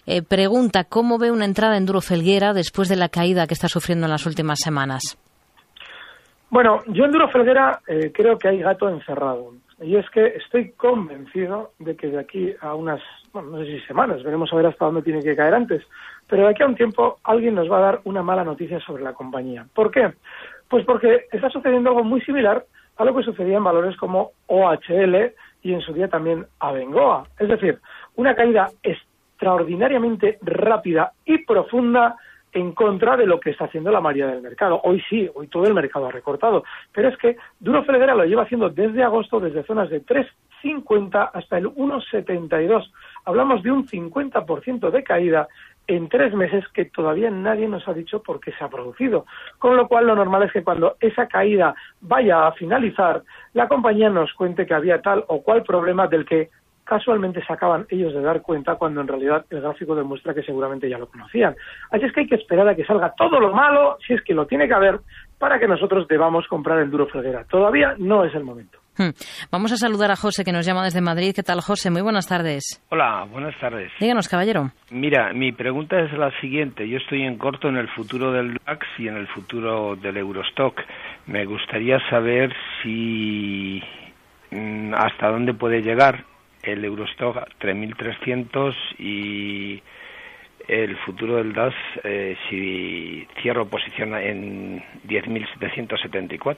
eh, 0.08 0.22
pregunta 0.24 0.84
cómo 0.86 1.18
ve 1.20 1.32
una 1.32 1.46
entrada 1.46 1.78
en 1.78 1.86
Duro 1.86 2.02
Felguera 2.02 2.54
después 2.54 2.90
de 2.90 2.96
la 2.96 3.10
caída 3.10 3.46
que 3.46 3.54
está 3.54 3.68
sufriendo 3.68 4.08
en 4.08 4.12
las 4.12 4.26
últimas 4.26 4.60
semanas. 4.60 5.18
Bueno, 6.52 6.82
yo 6.88 7.06
en 7.06 7.14
Duro 7.14 7.30
Felguera 7.30 7.80
eh, 7.88 8.12
creo 8.14 8.38
que 8.38 8.50
hay 8.50 8.60
gato 8.60 8.90
encerrado. 8.90 9.54
Y 9.82 9.96
es 9.96 10.08
que 10.10 10.26
estoy 10.36 10.72
convencido 10.72 11.72
de 11.80 11.96
que 11.96 12.08
de 12.08 12.20
aquí 12.20 12.54
a 12.60 12.76
unas, 12.76 13.02
bueno, 13.32 13.52
no 13.52 13.60
sé 13.60 13.68
si 13.68 13.80
semanas, 13.88 14.22
veremos 14.22 14.52
a 14.52 14.58
ver 14.58 14.66
hasta 14.66 14.84
dónde 14.84 15.02
tiene 15.02 15.22
que 15.24 15.34
caer 15.34 15.54
antes, 15.54 15.82
pero 16.28 16.44
de 16.44 16.50
aquí 16.50 16.62
a 16.62 16.68
un 16.68 16.76
tiempo 16.76 17.20
alguien 17.24 17.56
nos 17.56 17.72
va 17.72 17.78
a 17.78 17.82
dar 17.82 18.02
una 18.04 18.22
mala 18.22 18.44
noticia 18.44 18.82
sobre 18.82 19.02
la 19.02 19.14
compañía. 19.14 19.66
¿Por 19.74 19.92
qué? 19.92 20.12
Pues 20.68 20.84
porque 20.84 21.26
está 21.32 21.50
sucediendo 21.50 21.90
algo 21.90 22.04
muy 22.04 22.20
similar 22.20 22.66
a 22.98 23.06
lo 23.06 23.16
que 23.16 23.24
sucedía 23.24 23.56
en 23.56 23.64
valores 23.64 23.96
como 23.96 24.32
OHL 24.48 25.34
y 25.64 25.74
en 25.74 25.80
su 25.80 25.94
día 25.94 26.10
también 26.10 26.46
Abengoa. 26.60 27.28
Es 27.40 27.48
decir, 27.48 27.80
una 28.16 28.36
caída 28.36 28.70
extraordinariamente 28.84 30.38
rápida 30.42 31.14
y 31.24 31.46
profunda 31.46 32.18
en 32.54 32.74
contra 32.74 33.18
de 33.18 33.26
lo 33.26 33.40
que 33.40 33.52
está 33.52 33.66
haciendo 33.66 33.92
la 33.92 34.02
mayoría 34.02 34.34
del 34.34 34.42
mercado. 34.42 34.82
Hoy 34.84 35.02
sí, 35.10 35.30
hoy 35.34 35.48
todo 35.48 35.66
el 35.66 35.74
mercado 35.74 36.08
ha 36.08 36.12
recortado, 36.12 36.64
pero 36.92 37.10
es 37.10 37.18
que 37.18 37.38
Duro 37.60 37.84
Felguera 37.84 38.16
lo 38.16 38.26
lleva 38.26 38.44
haciendo 38.44 38.70
desde 38.70 39.04
agosto, 39.04 39.40
desde 39.40 39.64
zonas 39.64 39.90
de 39.90 40.06
3,50 40.06 41.32
hasta 41.34 41.58
el 41.58 41.68
1,72. 41.68 42.92
Hablamos 43.26 43.64
de 43.64 43.72
un 43.72 43.88
50% 43.88 44.92
de 44.92 45.04
caída 45.04 45.48
en 45.88 46.10
tres 46.10 46.34
meses 46.34 46.64
que 46.70 46.86
todavía 46.86 47.30
nadie 47.30 47.68
nos 47.68 47.88
ha 47.88 47.94
dicho 47.94 48.22
por 48.22 48.40
qué 48.40 48.52
se 48.54 48.64
ha 48.64 48.70
producido. 48.70 49.26
Con 49.58 49.76
lo 49.76 49.88
cual, 49.88 50.08
lo 50.08 50.16
normal 50.16 50.44
es 50.44 50.52
que 50.52 50.64
cuando 50.64 50.96
esa 51.00 51.28
caída 51.28 51.76
vaya 52.00 52.48
a 52.48 52.54
finalizar, 52.54 53.24
la 53.54 53.68
compañía 53.68 54.10
nos 54.10 54.34
cuente 54.34 54.66
que 54.66 54.74
había 54.74 55.02
tal 55.02 55.26
o 55.28 55.42
cual 55.42 55.64
problema 55.64 56.08
del 56.08 56.26
que 56.26 56.50
casualmente 56.92 57.42
se 57.46 57.54
acaban 57.54 57.86
ellos 57.88 58.14
de 58.14 58.22
dar 58.22 58.42
cuenta 58.42 58.76
cuando 58.76 59.00
en 59.00 59.08
realidad 59.08 59.46
el 59.50 59.62
gráfico 59.62 59.96
demuestra 59.96 60.34
que 60.34 60.44
seguramente 60.44 60.90
ya 60.90 60.98
lo 60.98 61.08
conocían. 61.08 61.56
Así 61.90 62.04
es 62.04 62.12
que 62.12 62.20
hay 62.20 62.28
que 62.28 62.36
esperar 62.36 62.68
a 62.68 62.76
que 62.76 62.84
salga 62.84 63.14
todo 63.16 63.40
lo 63.40 63.54
malo, 63.54 63.98
si 64.06 64.14
es 64.14 64.22
que 64.24 64.34
lo 64.34 64.46
tiene 64.46 64.68
que 64.68 64.74
haber, 64.74 65.00
para 65.40 65.58
que 65.58 65.70
nosotros 65.70 66.06
debamos 66.10 66.46
comprar 66.50 66.80
el 66.80 66.92
Duro 66.92 67.08
Felguera. 67.08 67.46
Todavía 67.46 67.96
no 67.98 68.26
es 68.26 68.36
el 68.36 68.44
momento. 68.44 68.78
Hmm. 68.98 69.12
Vamos 69.50 69.72
a 69.72 69.78
saludar 69.78 70.12
a 70.12 70.18
José 70.18 70.44
que 70.44 70.52
nos 70.52 70.66
llama 70.66 70.84
desde 70.84 71.00
Madrid. 71.00 71.32
¿Qué 71.34 71.44
tal, 71.44 71.62
José? 71.62 71.92
Muy 71.92 72.02
buenas 72.02 72.28
tardes. 72.28 72.84
Hola, 72.90 73.26
buenas 73.32 73.58
tardes. 73.58 73.90
Díganos, 73.98 74.28
caballero. 74.28 74.72
Mira, 74.90 75.32
mi 75.32 75.54
pregunta 75.54 75.98
es 75.98 76.12
la 76.12 76.38
siguiente. 76.42 76.90
Yo 76.90 76.98
estoy 76.98 77.22
en 77.22 77.38
corto 77.38 77.70
en 77.70 77.78
el 77.78 77.88
futuro 77.88 78.34
del 78.34 78.58
DAX 78.66 78.86
y 78.98 79.08
en 79.08 79.16
el 79.16 79.28
futuro 79.30 79.96
del 79.96 80.18
Eurostock. 80.18 80.78
Me 81.26 81.46
gustaría 81.46 82.00
saber 82.10 82.54
si 82.84 83.82
mm, 84.52 84.94
hasta 84.94 85.30
dónde 85.30 85.54
puede 85.54 85.82
llegar 85.82 86.26
el 86.64 86.86
Eurostock 86.86 87.38
3.300 87.60 88.74
y 89.00 89.82
el 90.68 90.96
futuro 91.00 91.38
del 91.38 91.54
DAS 91.54 91.74
eh, 92.04 92.38
si 92.50 93.28
cierro 93.42 93.68
posición 93.68 94.16
en 94.16 94.80
10.774. 95.08 96.58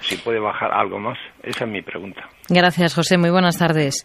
Si 0.00 0.16
puede 0.18 0.38
bajar 0.38 0.72
algo 0.72 0.98
más. 0.98 1.18
Esa 1.42 1.64
es 1.64 1.70
mi 1.70 1.82
pregunta. 1.82 2.28
Gracias, 2.48 2.94
José. 2.94 3.18
Muy 3.18 3.30
buenas 3.30 3.58
tardes. 3.58 4.04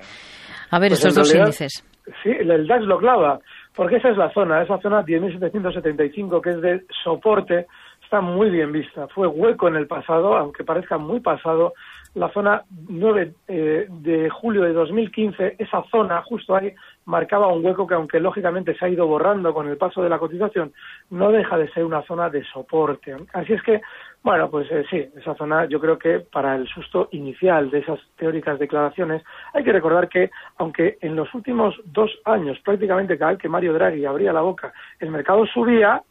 A 0.71 0.79
ver, 0.79 0.89
Pues 0.89 0.99
estos 0.99 1.15
dos 1.15 1.27
realidad, 1.29 1.47
índices. 1.47 1.83
Sí, 2.23 2.29
el 2.29 2.67
DAX 2.67 2.83
lo 2.83 2.97
clava, 2.99 3.39
porque 3.75 3.97
esa 3.97 4.09
es 4.09 4.17
la 4.17 4.31
zona, 4.33 4.61
esa 4.63 4.79
zona 4.79 5.03
10.775 5.03 6.41
que 6.41 6.49
es 6.51 6.61
de 6.61 6.81
soporte, 7.03 7.67
está 8.03 8.21
muy 8.21 8.49
bien 8.49 8.71
vista. 8.71 9.07
Fue 9.09 9.27
hueco 9.27 9.67
en 9.67 9.75
el 9.75 9.87
pasado, 9.87 10.37
aunque 10.37 10.63
parezca 10.63 10.97
muy 10.97 11.19
pasado, 11.19 11.73
la 12.17 12.29
zona 12.29 12.63
9 12.89 13.33
eh, 13.47 13.87
de 13.89 14.29
julio 14.29 14.63
de 14.63 14.73
2015, 14.73 15.55
esa 15.59 15.83
zona 15.91 16.21
justo 16.23 16.55
ahí 16.55 16.73
marcaba 17.05 17.47
un 17.47 17.63
hueco 17.63 17.87
que 17.87 17.93
aunque 17.93 18.19
lógicamente 18.19 18.75
se 18.75 18.85
ha 18.85 18.89
ido 18.89 19.07
borrando 19.07 19.53
con 19.53 19.67
el 19.67 19.77
paso 19.77 20.01
de 20.01 20.09
la 20.09 20.17
cotización, 20.17 20.73
no 21.11 21.31
deja 21.31 21.57
de 21.57 21.69
ser 21.69 21.85
una 21.85 22.01
zona 22.03 22.29
de 22.29 22.43
soporte. 22.45 23.15
Así 23.33 23.53
es 23.53 23.61
que, 23.61 23.81
bueno, 24.23 24.49
pues 24.49 24.67
eh, 24.71 24.83
sí, 24.89 25.07
esa 25.15 25.35
zona 25.35 25.65
yo 25.65 25.79
creo 25.79 25.97
que 25.97 26.19
para 26.19 26.55
el 26.55 26.67
susto 26.67 27.07
inicial 27.11 27.69
de 27.69 27.79
esas 27.79 27.99
teóricas 28.17 28.59
declaraciones, 28.59 29.23
hay 29.53 29.63
que 29.63 29.71
recordar 29.71 30.09
que 30.09 30.31
aunque 30.57 30.97
en 31.01 31.15
los 31.15 31.33
últimos 31.33 31.75
dos 31.85 32.11
años 32.25 32.59
prácticamente 32.65 33.17
cada 33.17 33.31
vez 33.31 33.39
que 33.39 33.49
Mario 33.49 33.73
Draghi 33.73 34.05
abría 34.05 34.33
la 34.33 34.41
boca 34.41 34.73
el 34.99 35.11
mercado 35.11 35.45
subía, 35.45 36.01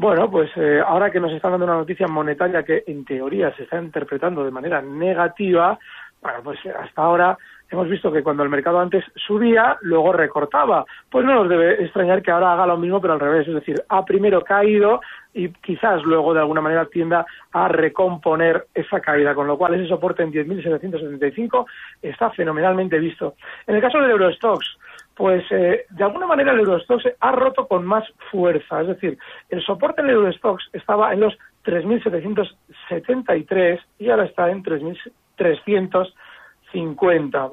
bueno, 0.00 0.30
pues 0.30 0.50
eh, 0.56 0.80
ahora 0.80 1.10
que 1.10 1.20
nos 1.20 1.30
están 1.30 1.50
dando 1.50 1.66
una 1.66 1.76
noticia 1.76 2.06
monetaria 2.08 2.62
que 2.62 2.84
en 2.86 3.04
teoría 3.04 3.54
se 3.54 3.64
está 3.64 3.78
interpretando 3.78 4.42
de 4.42 4.50
manera 4.50 4.80
negativa, 4.80 5.78
bueno, 6.22 6.38
pues 6.42 6.58
eh, 6.64 6.72
hasta 6.72 7.02
ahora 7.02 7.36
hemos 7.70 7.86
visto 7.86 8.10
que 8.10 8.22
cuando 8.22 8.42
el 8.42 8.48
mercado 8.48 8.80
antes 8.80 9.04
subía, 9.14 9.76
luego 9.82 10.14
recortaba. 10.14 10.86
Pues 11.10 11.26
no 11.26 11.34
nos 11.34 11.50
debe 11.50 11.84
extrañar 11.84 12.22
que 12.22 12.30
ahora 12.30 12.54
haga 12.54 12.66
lo 12.66 12.78
mismo, 12.78 12.98
pero 12.98 13.12
al 13.12 13.20
revés, 13.20 13.46
es 13.46 13.54
decir, 13.54 13.76
ha 13.90 14.02
primero 14.06 14.42
caído 14.42 15.02
y 15.34 15.50
quizás 15.50 16.02
luego 16.02 16.32
de 16.32 16.40
alguna 16.40 16.62
manera 16.62 16.86
tienda 16.86 17.26
a 17.52 17.68
recomponer 17.68 18.68
esa 18.74 19.00
caída, 19.00 19.34
con 19.34 19.46
lo 19.46 19.58
cual 19.58 19.74
ese 19.74 19.86
soporte 19.86 20.22
en 20.22 20.32
10.775 20.32 21.66
está 22.00 22.30
fenomenalmente 22.30 22.98
visto. 22.98 23.34
En 23.66 23.74
el 23.76 23.82
caso 23.82 23.98
del 23.98 24.12
Eurostox, 24.12 24.78
pues 25.20 25.44
eh, 25.50 25.84
de 25.90 26.02
alguna 26.02 26.26
manera 26.26 26.52
el 26.52 26.60
Eurostox 26.60 27.04
ha 27.20 27.32
roto 27.32 27.68
con 27.68 27.84
más 27.84 28.08
fuerza, 28.30 28.80
es 28.80 28.86
decir, 28.86 29.18
el 29.50 29.62
soporte 29.62 30.00
en 30.00 30.08
el 30.08 30.14
Eurostox 30.14 30.70
estaba 30.72 31.12
en 31.12 31.20
los 31.20 31.36
3.773 31.66 33.80
y 33.98 34.08
ahora 34.08 34.24
está 34.24 34.50
en 34.50 34.64
3.350. 34.64 37.52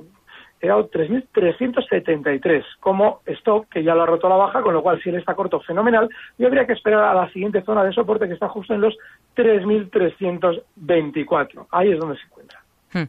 Era 0.62 0.78
3.373 0.78 2.64
como 2.80 3.20
stop, 3.26 3.68
que 3.68 3.84
ya 3.84 3.96
lo 3.96 4.04
ha 4.04 4.06
roto 4.06 4.28
a 4.28 4.30
la 4.30 4.38
baja, 4.38 4.62
con 4.62 4.74
lo 4.74 4.82
cual 4.82 5.02
si 5.02 5.10
él 5.10 5.16
está 5.16 5.36
corto, 5.36 5.60
fenomenal, 5.60 6.08
y 6.38 6.46
habría 6.46 6.66
que 6.66 6.72
esperar 6.72 7.04
a 7.04 7.14
la 7.14 7.30
siguiente 7.34 7.64
zona 7.64 7.84
de 7.84 7.92
soporte 7.92 8.30
que 8.30 8.36
está 8.36 8.48
justo 8.48 8.76
en 8.76 8.80
los 8.80 8.96
3.324. 9.36 11.68
Ahí 11.72 11.92
es 11.92 12.00
donde 12.00 12.16
se 12.16 12.24
encuentra. 12.28 12.62
Hmm. 12.94 13.04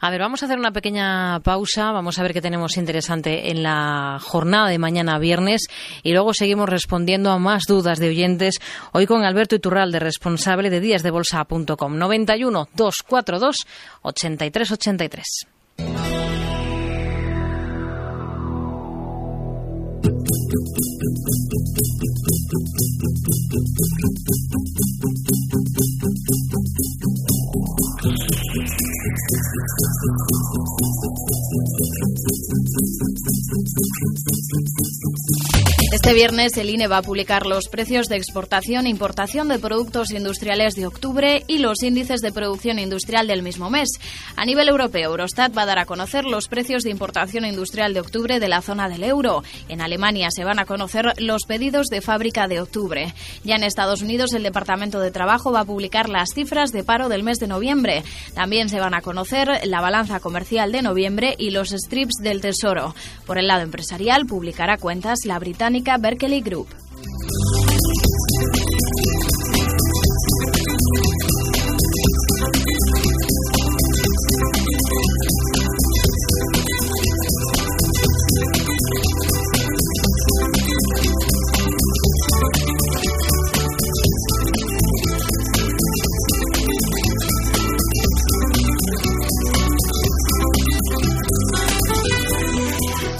A 0.00 0.10
ver, 0.10 0.20
vamos 0.20 0.42
a 0.42 0.46
hacer 0.46 0.58
una 0.58 0.72
pequeña 0.72 1.40
pausa, 1.40 1.90
vamos 1.90 2.18
a 2.18 2.22
ver 2.22 2.32
qué 2.32 2.40
tenemos 2.40 2.76
interesante 2.76 3.50
en 3.50 3.62
la 3.62 4.18
jornada 4.20 4.68
de 4.68 4.78
mañana 4.78 5.18
viernes 5.18 5.66
y 6.02 6.12
luego 6.12 6.34
seguimos 6.34 6.68
respondiendo 6.68 7.30
a 7.30 7.38
más 7.38 7.64
dudas 7.66 7.98
de 7.98 8.08
oyentes 8.08 8.60
hoy 8.92 9.06
con 9.06 9.24
Alberto 9.24 9.56
Iturralde, 9.56 9.98
responsable 9.98 10.70
de 10.70 10.80
díasdebolsa.com 10.80 11.98
91 11.98 12.68
242 12.74 13.56
8383. 14.02 16.07
Este 35.90 36.14
viernes 36.14 36.56
el 36.56 36.70
INE 36.70 36.86
va 36.86 36.98
a 36.98 37.02
publicar 37.02 37.44
los 37.44 37.68
precios 37.68 38.08
de 38.08 38.16
exportación 38.16 38.86
e 38.86 38.88
importación 38.88 39.48
de 39.48 39.58
productos 39.58 40.10
industriales 40.10 40.74
de 40.74 40.86
octubre 40.86 41.44
y 41.46 41.58
los 41.58 41.82
índices 41.82 42.20
de 42.20 42.32
producción 42.32 42.78
industrial 42.78 43.26
del 43.26 43.42
mismo 43.42 43.68
mes. 43.68 43.88
A 44.36 44.46
nivel 44.46 44.68
europeo, 44.68 45.10
Eurostat 45.10 45.56
va 45.56 45.62
a 45.62 45.66
dar 45.66 45.78
a 45.78 45.86
conocer 45.86 46.24
los 46.24 46.48
precios 46.48 46.82
de 46.82 46.90
importación 46.90 47.44
industrial 47.44 47.92
de 47.92 48.00
octubre 48.00 48.38
de 48.38 48.48
la 48.48 48.62
zona 48.62 48.88
del 48.88 49.02
euro. 49.02 49.42
En 49.68 49.80
Alemania 49.80 50.30
se 50.38 50.44
van 50.44 50.60
a 50.60 50.66
conocer 50.66 51.14
los 51.18 51.46
pedidos 51.46 51.88
de 51.88 52.00
fábrica 52.00 52.46
de 52.46 52.60
octubre. 52.60 53.12
Ya 53.42 53.56
en 53.56 53.64
Estados 53.64 54.02
Unidos, 54.02 54.32
el 54.34 54.44
Departamento 54.44 55.00
de 55.00 55.10
Trabajo 55.10 55.50
va 55.50 55.62
a 55.62 55.64
publicar 55.64 56.08
las 56.08 56.28
cifras 56.32 56.70
de 56.70 56.84
paro 56.84 57.08
del 57.08 57.24
mes 57.24 57.40
de 57.40 57.48
noviembre. 57.48 58.04
También 58.34 58.68
se 58.68 58.78
van 58.78 58.94
a 58.94 59.00
conocer 59.00 59.48
la 59.64 59.80
balanza 59.80 60.20
comercial 60.20 60.70
de 60.70 60.82
noviembre 60.82 61.34
y 61.36 61.50
los 61.50 61.70
strips 61.70 62.22
del 62.22 62.40
Tesoro. 62.40 62.94
Por 63.26 63.38
el 63.38 63.48
lado 63.48 63.62
empresarial, 63.62 64.26
publicará 64.26 64.76
cuentas 64.76 65.24
la 65.24 65.40
británica 65.40 65.98
Berkeley 65.98 66.40
Group. 66.40 66.68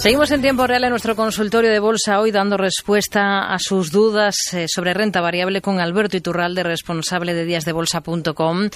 Seguimos 0.09 0.33
en 0.33 0.41
tiempo 0.41 0.67
real 0.67 0.85
en 0.85 0.89
nuestro 0.89 1.15
consultorio 1.15 1.71
de 1.71 1.81
bolsa 1.81 2.19
hoy 2.19 2.31
dando 2.31 2.57
respuesta 2.57 3.53
a 3.53 3.59
sus 3.59 3.93
dudas 3.93 4.37
eh, 4.55 4.65
sobre 4.67 4.95
renta 4.95 5.21
variable 5.21 5.61
con 5.61 5.81
Alberto 5.81 6.17
Iturralde, 6.17 6.63
responsable 6.63 7.35
de 7.35 7.45
díasdebolsa.com. 7.45 8.71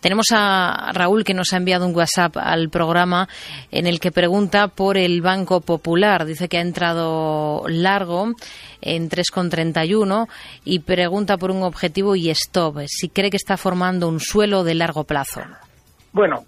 Tenemos 0.00 0.26
a 0.30 0.92
Raúl 0.92 1.24
que 1.24 1.34
nos 1.34 1.52
ha 1.52 1.56
enviado 1.56 1.88
un 1.88 1.96
WhatsApp 1.96 2.36
al 2.36 2.70
programa 2.70 3.26
en 3.72 3.88
el 3.88 3.98
que 3.98 4.12
pregunta 4.12 4.68
por 4.68 4.96
el 4.96 5.22
Banco 5.22 5.60
Popular. 5.60 6.24
Dice 6.24 6.48
que 6.48 6.58
ha 6.58 6.62
entrado 6.62 7.64
largo 7.66 8.28
en 8.80 9.10
3,31 9.10 10.28
y 10.64 10.78
pregunta 10.78 11.36
por 11.36 11.50
un 11.50 11.64
objetivo 11.64 12.14
y 12.14 12.30
stop, 12.30 12.82
si 12.86 13.08
cree 13.08 13.30
que 13.30 13.38
está 13.38 13.56
formando 13.56 14.08
un 14.08 14.20
suelo 14.20 14.62
de 14.62 14.76
largo 14.76 15.02
plazo. 15.02 15.40
Bueno, 16.12 16.44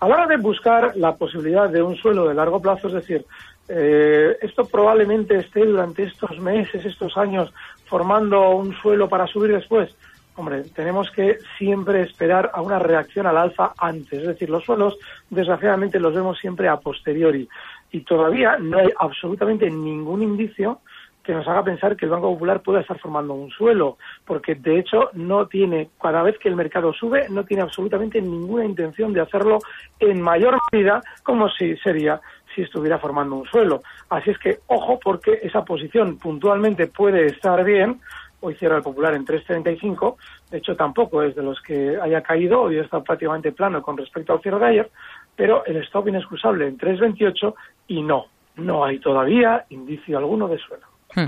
a 0.00 0.08
la 0.08 0.14
hora 0.14 0.26
de 0.26 0.36
buscar 0.36 0.96
la 0.96 1.16
posibilidad 1.16 1.68
de 1.68 1.82
un 1.82 1.96
suelo 1.96 2.28
de 2.28 2.34
largo 2.34 2.60
plazo, 2.60 2.86
es 2.86 2.94
decir, 2.94 3.24
eh, 3.68 4.36
esto 4.40 4.64
probablemente 4.64 5.36
esté 5.36 5.64
durante 5.64 6.04
estos 6.04 6.38
meses, 6.38 6.84
estos 6.84 7.16
años, 7.16 7.52
formando 7.84 8.50
un 8.50 8.74
suelo 8.74 9.08
para 9.08 9.26
subir 9.26 9.52
después. 9.52 9.94
Hombre, 10.36 10.62
tenemos 10.74 11.10
que 11.10 11.38
siempre 11.58 12.02
esperar 12.02 12.50
a 12.54 12.62
una 12.62 12.78
reacción 12.78 13.26
al 13.26 13.36
alza 13.36 13.72
antes. 13.76 14.20
Es 14.20 14.26
decir, 14.28 14.48
los 14.48 14.64
suelos, 14.64 14.96
desgraciadamente, 15.30 15.98
los 15.98 16.14
vemos 16.14 16.38
siempre 16.38 16.68
a 16.68 16.76
posteriori. 16.76 17.48
Y 17.90 18.00
todavía 18.02 18.56
no 18.56 18.78
hay 18.78 18.88
absolutamente 18.98 19.68
ningún 19.68 20.22
indicio 20.22 20.80
que 21.28 21.34
nos 21.34 21.46
haga 21.46 21.62
pensar 21.62 21.94
que 21.94 22.06
el 22.06 22.10
Banco 22.10 22.32
Popular 22.32 22.62
pueda 22.62 22.80
estar 22.80 22.98
formando 22.98 23.34
un 23.34 23.50
suelo, 23.50 23.98
porque 24.24 24.54
de 24.54 24.78
hecho 24.78 25.10
no 25.12 25.46
tiene, 25.46 25.90
cada 26.00 26.22
vez 26.22 26.38
que 26.38 26.48
el 26.48 26.56
mercado 26.56 26.94
sube, 26.94 27.28
no 27.28 27.44
tiene 27.44 27.64
absolutamente 27.64 28.18
ninguna 28.22 28.64
intención 28.64 29.12
de 29.12 29.20
hacerlo 29.20 29.58
en 30.00 30.22
mayor 30.22 30.56
medida 30.72 31.02
como 31.22 31.50
si 31.50 31.76
sería 31.76 32.18
si 32.58 32.64
estuviera 32.64 32.98
formando 32.98 33.36
un 33.36 33.46
suelo. 33.46 33.82
Así 34.08 34.30
es 34.30 34.38
que, 34.38 34.58
ojo, 34.66 34.98
porque 34.98 35.38
esa 35.42 35.64
posición 35.64 36.18
puntualmente 36.18 36.88
puede 36.88 37.26
estar 37.26 37.62
bien. 37.62 38.00
Hoy 38.40 38.56
cierra 38.56 38.78
el 38.78 38.82
Popular 38.82 39.14
en 39.14 39.24
3.35. 39.24 40.16
De 40.50 40.58
hecho, 40.58 40.74
tampoco 40.74 41.22
es 41.22 41.36
de 41.36 41.42
los 41.44 41.60
que 41.60 41.96
haya 42.02 42.20
caído. 42.20 42.62
Hoy 42.62 42.78
está 42.78 43.00
prácticamente 43.00 43.52
plano 43.52 43.80
con 43.80 43.96
respecto 43.96 44.32
al 44.32 44.42
cierre 44.42 44.58
de 44.58 44.66
ayer. 44.66 44.90
Pero 45.36 45.64
el 45.66 45.76
stop 45.84 46.08
inexcusable 46.08 46.66
en 46.66 46.76
3.28 46.76 47.54
y 47.86 48.02
no, 48.02 48.26
no 48.56 48.84
hay 48.84 48.98
todavía 48.98 49.64
indicio 49.70 50.18
alguno 50.18 50.48
de 50.48 50.58
suelo. 50.58 50.86
Hmm. 51.14 51.26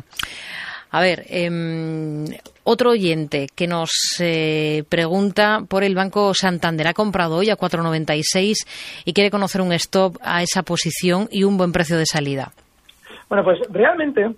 A 0.92 1.00
ver, 1.00 1.25
em, 1.28 2.25
otro 2.64 2.90
oyente 2.90 3.47
que 3.54 3.66
nos 3.68 3.90
eh, 4.20 4.82
pregunta 4.88 5.61
por 5.68 5.85
el 5.85 5.94
Banco 5.94 6.35
Santander. 6.35 6.88
Ha 6.88 6.94
comprado 6.94 7.37
hoy 7.37 7.50
a 7.50 7.56
4,96 7.56 8.66
y 9.04 9.12
quiere 9.12 9.30
conocer 9.30 9.61
un 9.61 9.73
stop 9.73 10.16
a 10.23 10.42
esa 10.42 10.62
posición 10.62 11.28
y 11.30 11.44
un 11.44 11.56
buen 11.56 11.73
precio 11.73 11.97
de 11.97 12.06
salida. 12.06 12.50
Bueno, 13.28 13.44
pues 13.44 13.61
realmente, 13.70 14.35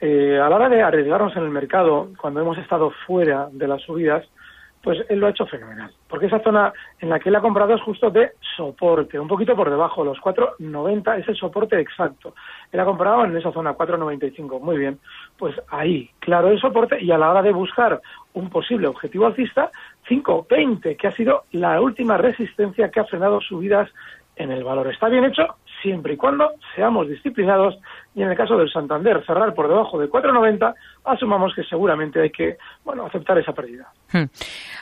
eh, 0.00 0.38
a 0.40 0.48
la 0.48 0.56
hora 0.56 0.68
de 0.68 0.82
arriesgarnos 0.82 1.36
en 1.36 1.42
el 1.42 1.50
mercado, 1.50 2.10
cuando 2.20 2.40
hemos 2.40 2.58
estado 2.58 2.92
fuera 3.06 3.48
de 3.50 3.66
las 3.66 3.82
subidas, 3.82 4.24
pues 4.88 5.04
él 5.10 5.18
lo 5.18 5.26
ha 5.26 5.30
hecho 5.30 5.44
fenomenal. 5.44 5.92
Porque 6.08 6.28
esa 6.28 6.42
zona 6.42 6.72
en 6.98 7.10
la 7.10 7.20
que 7.20 7.28
él 7.28 7.36
ha 7.36 7.42
comprado 7.42 7.74
es 7.74 7.82
justo 7.82 8.08
de 8.08 8.32
soporte, 8.56 9.20
un 9.20 9.28
poquito 9.28 9.54
por 9.54 9.68
debajo, 9.68 10.02
los 10.02 10.16
4,90 10.16 11.18
es 11.18 11.28
el 11.28 11.36
soporte 11.36 11.78
exacto. 11.78 12.34
Él 12.72 12.80
ha 12.80 12.86
comprado 12.86 13.26
en 13.26 13.36
esa 13.36 13.52
zona 13.52 13.76
4,95, 13.76 14.58
muy 14.62 14.78
bien. 14.78 14.98
Pues 15.36 15.54
ahí, 15.68 16.08
claro, 16.20 16.48
el 16.48 16.58
soporte 16.58 17.04
y 17.04 17.10
a 17.10 17.18
la 17.18 17.30
hora 17.30 17.42
de 17.42 17.52
buscar 17.52 18.00
un 18.32 18.48
posible 18.48 18.86
objetivo 18.86 19.26
alcista, 19.26 19.70
5,20, 20.08 20.96
que 20.96 21.06
ha 21.06 21.12
sido 21.12 21.44
la 21.52 21.78
última 21.82 22.16
resistencia 22.16 22.90
que 22.90 23.00
ha 23.00 23.04
frenado 23.04 23.42
subidas 23.42 23.90
en 24.36 24.52
el 24.52 24.64
valor. 24.64 24.88
Está 24.88 25.10
bien 25.10 25.26
hecho 25.26 25.56
siempre 25.82 26.14
y 26.14 26.16
cuando 26.16 26.52
seamos 26.74 27.08
disciplinados 27.08 27.76
y 28.14 28.22
en 28.22 28.30
el 28.30 28.36
caso 28.36 28.56
del 28.56 28.70
Santander 28.70 29.24
cerrar 29.24 29.54
por 29.54 29.68
debajo 29.68 29.98
de 29.98 30.08
4,90, 30.08 30.74
asumamos 31.04 31.54
que 31.54 31.62
seguramente 31.64 32.20
hay 32.20 32.30
que 32.30 32.56
bueno 32.84 33.06
aceptar 33.06 33.38
esa 33.38 33.52
pérdida. 33.52 33.86
Hmm. 34.12 34.24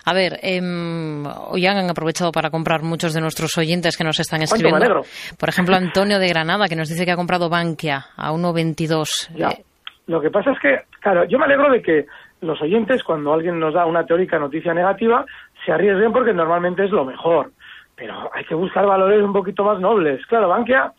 A 0.05 0.15
ver, 0.15 0.39
em, 0.43 1.25
hoy 1.27 1.67
han 1.67 1.91
aprovechado 1.91 2.33
para 2.33 2.51
comprar 2.51 2.83
muchos 2.83 3.13
de 3.13 3.21
nuestros 3.21 3.57
oyentes 3.59 3.97
que 3.97 4.05
nos 4.05 4.19
están 4.21 4.43
escribiendo. 4.43 5.03
Por 5.39 5.49
ejemplo, 5.49 5.77
Antonio 5.77 6.19
de 6.19 6.29
Granada, 6.29 6.69
que 6.69 6.77
nos 6.77 6.89
dice 6.89 7.05
que 7.05 7.13
ha 7.13 7.17
comprado 7.17 7.49
Bankia 7.49 8.07
a 8.17 8.33
1,22. 8.33 9.31
Eh, 9.37 9.65
Lo 10.07 10.21
que 10.21 10.31
pasa 10.31 10.53
es 10.53 10.59
que, 10.61 10.81
claro, 11.01 11.25
yo 11.25 11.39
me 11.39 11.45
alegro 11.45 11.71
de 11.71 11.83
que 11.83 12.07
los 12.41 12.61
oyentes, 12.63 13.03
cuando 13.03 13.33
alguien 13.33 13.59
nos 13.59 13.75
da 13.75 13.87
una 13.87 14.05
teórica 14.05 14.39
noticia 14.39 14.73
negativa, 14.73 15.25
se 15.65 15.73
arriesguen 15.73 16.13
porque 16.13 16.33
normalmente 16.33 16.85
es 16.85 16.91
lo 16.91 17.05
mejor 17.05 17.51
pero 17.97 18.31
hay 18.33 18.45
que 18.45 18.55
buscar 18.55 18.87
valores 18.87 19.23
un 19.23 19.33
poquito 19.33 19.65
más 19.65 19.81
nobles. 19.81 20.25
Claro, 20.27 20.49
Bankia, 20.49 20.93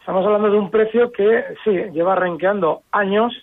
estamos 0.00 0.24
hablando 0.24 0.50
de 0.50 0.58
un 0.58 0.70
precio 0.70 1.12
que 1.12 1.44
sí, 1.62 1.70
lleva 1.92 2.14
renqueando 2.14 2.82
años. 2.90 3.34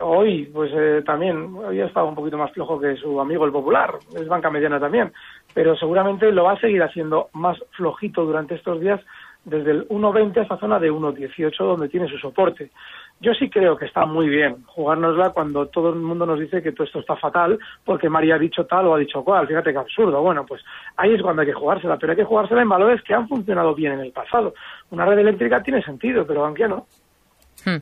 Hoy, 0.00 0.48
pues 0.52 0.70
eh, 0.74 1.02
también, 1.04 1.56
hoy 1.56 1.80
ha 1.80 1.86
estado 1.86 2.06
un 2.06 2.14
poquito 2.14 2.38
más 2.38 2.52
flojo 2.52 2.78
que 2.78 2.96
su 2.96 3.20
amigo 3.20 3.44
el 3.44 3.50
Popular, 3.50 3.94
es 4.14 4.28
banca 4.28 4.48
mediana 4.48 4.78
también, 4.78 5.12
pero 5.54 5.76
seguramente 5.76 6.30
lo 6.30 6.44
va 6.44 6.52
a 6.52 6.60
seguir 6.60 6.82
haciendo 6.84 7.30
más 7.32 7.58
flojito 7.72 8.24
durante 8.24 8.54
estos 8.54 8.80
días 8.80 9.00
desde 9.44 9.70
el 9.72 9.88
1.20 9.88 10.36
a 10.36 10.42
esta 10.42 10.58
zona 10.58 10.78
de 10.78 10.92
1.18 10.92 11.56
donde 11.56 11.88
tiene 11.88 12.08
su 12.08 12.18
soporte. 12.18 12.70
Yo 13.20 13.34
sí 13.34 13.50
creo 13.50 13.76
que 13.76 13.86
está 13.86 14.06
muy 14.06 14.28
bien 14.28 14.62
jugárnosla 14.66 15.30
cuando 15.30 15.66
todo 15.66 15.90
el 15.90 15.96
mundo 15.96 16.24
nos 16.24 16.38
dice 16.38 16.62
que 16.62 16.70
todo 16.70 16.84
esto 16.84 17.00
está 17.00 17.16
fatal 17.16 17.58
porque 17.84 18.08
María 18.08 18.36
ha 18.36 18.38
dicho 18.38 18.64
tal 18.64 18.86
o 18.86 18.94
ha 18.94 18.98
dicho 18.98 19.24
cual. 19.24 19.46
Fíjate 19.48 19.72
qué 19.72 19.78
absurdo. 19.78 20.22
Bueno, 20.22 20.46
pues 20.46 20.62
ahí 20.96 21.14
es 21.14 21.22
cuando 21.22 21.42
hay 21.42 21.48
que 21.48 21.54
jugársela, 21.54 21.96
pero 21.96 22.12
hay 22.12 22.16
que 22.16 22.24
jugársela 22.24 22.62
en 22.62 22.68
valores 22.68 23.02
que 23.02 23.14
han 23.14 23.28
funcionado 23.28 23.74
bien 23.74 23.94
en 23.94 24.00
el 24.00 24.12
pasado. 24.12 24.54
Una 24.90 25.04
red 25.04 25.18
eléctrica 25.18 25.62
tiene 25.62 25.82
sentido, 25.82 26.24
pero 26.26 26.46
aunque 26.46 26.68
no. 26.68 26.86
Hmm. 27.64 27.78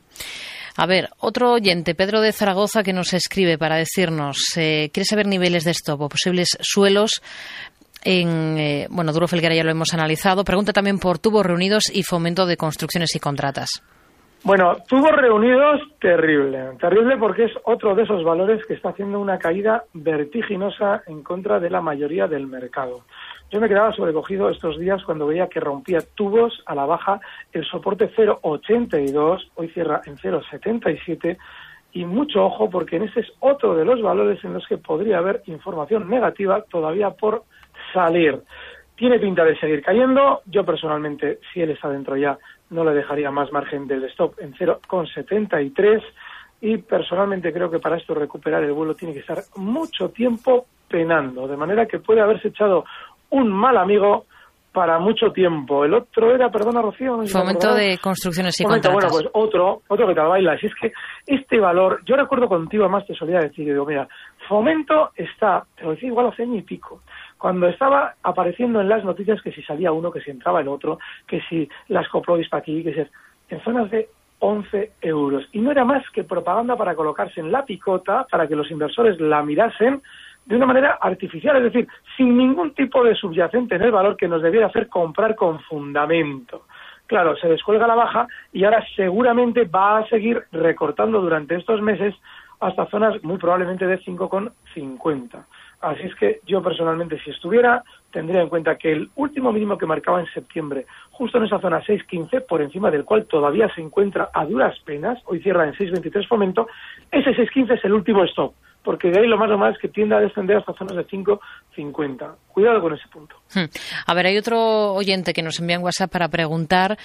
A 0.79 0.85
ver, 0.85 1.09
otro 1.19 1.53
oyente, 1.53 1.95
Pedro 1.95 2.21
de 2.21 2.31
Zaragoza, 2.31 2.83
que 2.83 2.93
nos 2.93 3.13
escribe 3.13 3.57
para 3.57 3.77
decirnos, 3.77 4.57
eh, 4.57 4.89
quiere 4.93 5.05
saber 5.05 5.25
niveles 5.25 5.63
de 5.63 5.71
stop 5.71 6.01
o 6.01 6.09
posibles 6.09 6.49
suelos 6.61 7.21
en, 8.03 8.57
eh, 8.57 8.87
bueno, 8.89 9.11
Duro 9.11 9.27
Felguera 9.27 9.55
ya 9.55 9.63
lo 9.63 9.71
hemos 9.71 9.93
analizado. 9.93 10.43
Pregunta 10.43 10.73
también 10.73 10.99
por 10.99 11.19
tubos 11.19 11.45
reunidos 11.45 11.91
y 11.93 12.03
fomento 12.03 12.45
de 12.45 12.57
construcciones 12.57 13.15
y 13.15 13.19
contratas. 13.19 13.81
Bueno, 14.43 14.77
tubos 14.87 15.11
reunidos, 15.11 15.81
terrible. 15.99 16.77
Terrible 16.79 17.17
porque 17.17 17.45
es 17.45 17.51
otro 17.63 17.95
de 17.95 18.03
esos 18.03 18.23
valores 18.23 18.65
que 18.65 18.75
está 18.75 18.89
haciendo 18.89 19.19
una 19.19 19.39
caída 19.39 19.83
vertiginosa 19.93 21.03
en 21.07 21.23
contra 21.23 21.59
de 21.59 21.69
la 21.69 21.81
mayoría 21.81 22.27
del 22.27 22.47
mercado. 22.47 23.03
Yo 23.49 23.59
me 23.59 23.67
quedaba 23.67 23.93
sobrecogido 23.93 24.49
estos 24.49 24.77
días 24.77 25.03
cuando 25.03 25.27
veía 25.27 25.47
que 25.47 25.59
rompía 25.59 25.99
tubos 26.15 26.61
a 26.65 26.75
la 26.75 26.85
baja 26.85 27.19
el 27.51 27.65
soporte 27.65 28.11
0,82, 28.13 29.51
hoy 29.55 29.69
cierra 29.69 30.01
en 30.05 30.17
0,77 30.17 31.37
y 31.93 32.05
mucho 32.05 32.45
ojo 32.45 32.69
porque 32.69 32.97
en 32.97 33.03
ese 33.03 33.21
es 33.21 33.27
otro 33.39 33.75
de 33.75 33.85
los 33.85 34.01
valores 34.01 34.43
en 34.43 34.53
los 34.53 34.67
que 34.67 34.77
podría 34.77 35.17
haber 35.17 35.43
información 35.45 36.09
negativa 36.09 36.61
todavía 36.69 37.11
por 37.11 37.43
salir. 37.93 38.41
Tiene 38.95 39.19
pinta 39.19 39.43
de 39.43 39.57
seguir 39.59 39.81
cayendo. 39.81 40.41
Yo 40.45 40.65
personalmente, 40.65 41.39
si 41.53 41.61
él 41.61 41.69
está 41.69 41.89
dentro 41.89 42.17
ya, 42.17 42.37
no 42.69 42.83
le 42.83 42.93
dejaría 42.93 43.31
más 43.31 43.51
margen 43.51 43.87
del 43.87 44.03
stop 44.05 44.35
en 44.39 44.53
0,73 44.53 46.01
y 46.61 46.77
personalmente 46.77 47.53
creo 47.53 47.69
que 47.69 47.79
para 47.79 47.97
esto 47.97 48.13
recuperar 48.13 48.63
el 48.63 48.73
vuelo 48.73 48.95
tiene 48.95 49.13
que 49.13 49.21
estar 49.21 49.39
mucho 49.55 50.09
tiempo 50.09 50.65
penando, 50.87 51.47
de 51.47 51.57
manera 51.57 51.85
que 51.85 51.99
puede 51.99 52.21
haberse 52.21 52.49
echado 52.49 52.85
un 53.29 53.51
mal 53.51 53.77
amigo 53.77 54.25
para 54.77 54.99
mucho 54.99 55.31
tiempo. 55.31 55.85
El 55.85 55.95
otro 55.95 56.35
era, 56.35 56.51
perdona 56.51 56.83
Rocío. 56.83 57.17
Fomento 57.25 57.73
de 57.73 57.97
construcciones 57.97 58.59
y 58.59 58.63
Fomento, 58.63 58.91
Bueno, 58.91 59.07
pues 59.09 59.25
otro, 59.33 59.81
otro 59.87 60.07
que 60.07 60.13
te 60.13 60.21
baila. 60.21 60.55
Si 60.59 60.67
es 60.67 60.73
que 60.79 60.91
este 61.25 61.59
valor, 61.59 62.01
yo 62.05 62.15
recuerdo 62.15 62.47
contigo, 62.47 62.83
además 62.83 63.07
te 63.07 63.15
solía 63.15 63.39
decir, 63.39 63.65
digo, 63.65 63.85
mira, 63.85 64.07
Fomento 64.47 65.09
está, 65.15 65.65
te 65.75 65.83
lo 65.83 65.91
decía 65.91 66.09
igual 66.09 66.27
hace 66.27 66.43
año 66.43 66.57
y 66.57 66.61
pico, 66.61 67.01
cuando 67.37 67.67
estaba 67.67 68.15
apareciendo 68.23 68.81
en 68.81 68.89
las 68.89 69.03
noticias 69.03 69.41
que 69.41 69.51
si 69.51 69.61
salía 69.63 69.91
uno, 69.91 70.11
que 70.11 70.21
si 70.21 70.31
entraba 70.31 70.61
el 70.61 70.67
otro, 70.67 70.99
que 71.27 71.41
si 71.49 71.69
las 71.87 72.07
Coprovis 72.09 72.49
para 72.49 72.61
aquí, 72.61 72.83
que 72.83 72.93
si 72.93 73.55
en 73.55 73.61
zonas 73.61 73.89
de 73.91 74.09
11 74.39 74.91
euros. 75.01 75.47
Y 75.51 75.59
no 75.59 75.71
era 75.71 75.85
más 75.85 76.03
que 76.11 76.23
propaganda 76.23 76.75
para 76.75 76.95
colocarse 76.95 77.39
en 77.39 77.51
la 77.51 77.65
picota, 77.65 78.25
para 78.29 78.47
que 78.47 78.55
los 78.55 78.69
inversores 78.69 79.19
la 79.19 79.41
mirasen 79.43 80.01
de 80.45 80.55
una 80.55 80.65
manera 80.65 80.97
artificial, 81.01 81.57
es 81.57 81.63
decir, 81.63 81.87
sin 82.15 82.37
ningún 82.37 82.73
tipo 82.73 83.03
de 83.03 83.15
subyacente 83.15 83.75
en 83.75 83.81
el 83.81 83.91
valor 83.91 84.15
que 84.15 84.27
nos 84.27 84.41
debiera 84.41 84.67
hacer 84.67 84.87
comprar 84.87 85.35
con 85.35 85.59
fundamento. 85.61 86.63
Claro, 87.05 87.35
se 87.37 87.47
descuelga 87.47 87.87
la 87.87 87.95
baja 87.95 88.27
y 88.53 88.63
ahora 88.63 88.85
seguramente 88.95 89.65
va 89.65 89.99
a 89.99 90.07
seguir 90.07 90.43
recortando 90.51 91.21
durante 91.21 91.55
estos 91.55 91.81
meses 91.81 92.15
hasta 92.59 92.85
zonas 92.87 93.21
muy 93.23 93.37
probablemente 93.37 93.85
de 93.85 93.99
5,50. 93.99 95.45
Así 95.81 96.03
es 96.03 96.15
que 96.15 96.41
yo 96.45 96.61
personalmente, 96.61 97.19
si 97.23 97.29
estuviera, 97.29 97.83
tendría 98.11 98.41
en 98.41 98.49
cuenta 98.49 98.77
que 98.77 98.91
el 98.91 99.09
último 99.15 99.51
mínimo 99.51 99.77
que 99.77 99.85
marcaba 99.85 100.19
en 100.19 100.25
septiembre, 100.33 100.87
justo 101.11 101.37
en 101.37 101.45
esa 101.45 101.59
zona 101.59 101.83
6.15, 101.83 102.45
por 102.47 102.61
encima 102.61 102.89
del 102.89 103.05
cual 103.05 103.25
todavía 103.25 103.69
se 103.75 103.81
encuentra 103.81 104.29
a 104.33 104.45
duras 104.45 104.77
penas, 104.85 105.19
hoy 105.25 105.39
cierra 105.41 105.67
en 105.67 105.73
6.23 105.73 106.27
fomento, 106.27 106.67
ese 107.11 107.31
6.15 107.31 107.77
es 107.77 107.85
el 107.85 107.93
último 107.93 108.23
stop 108.23 108.53
porque 108.87 109.11
de 109.11 109.19
ahí 109.19 109.27
lo 109.27 109.37
más 109.37 109.51
o 109.51 109.67
es 109.67 109.77
que 109.79 109.89
tiende 109.89 110.15
a 110.15 110.21
descender 110.21 110.55
hasta 110.55 110.71
zonas 110.71 110.95
de 110.95 111.05
5,50. 111.05 112.35
Cuidado 112.47 112.79
con 112.79 112.93
ese 112.93 113.05
punto. 113.09 113.35
Hmm. 113.53 113.65
A 114.05 114.13
ver, 114.13 114.27
hay 114.27 114.37
otro 114.37 114.93
oyente 114.93 115.33
que 115.33 115.43
nos 115.43 115.59
envía 115.59 115.75
en 115.75 115.83
WhatsApp 115.83 116.09
para 116.09 116.29
preguntar 116.29 116.97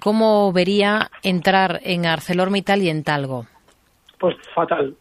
cómo 0.00 0.52
vería 0.52 1.08
entrar 1.22 1.78
en 1.84 2.04
ArcelorMittal 2.04 2.82
y 2.82 2.88
en 2.90 3.04
Talgo. 3.04 3.46
Pues 4.18 4.34
fatal, 4.52 4.96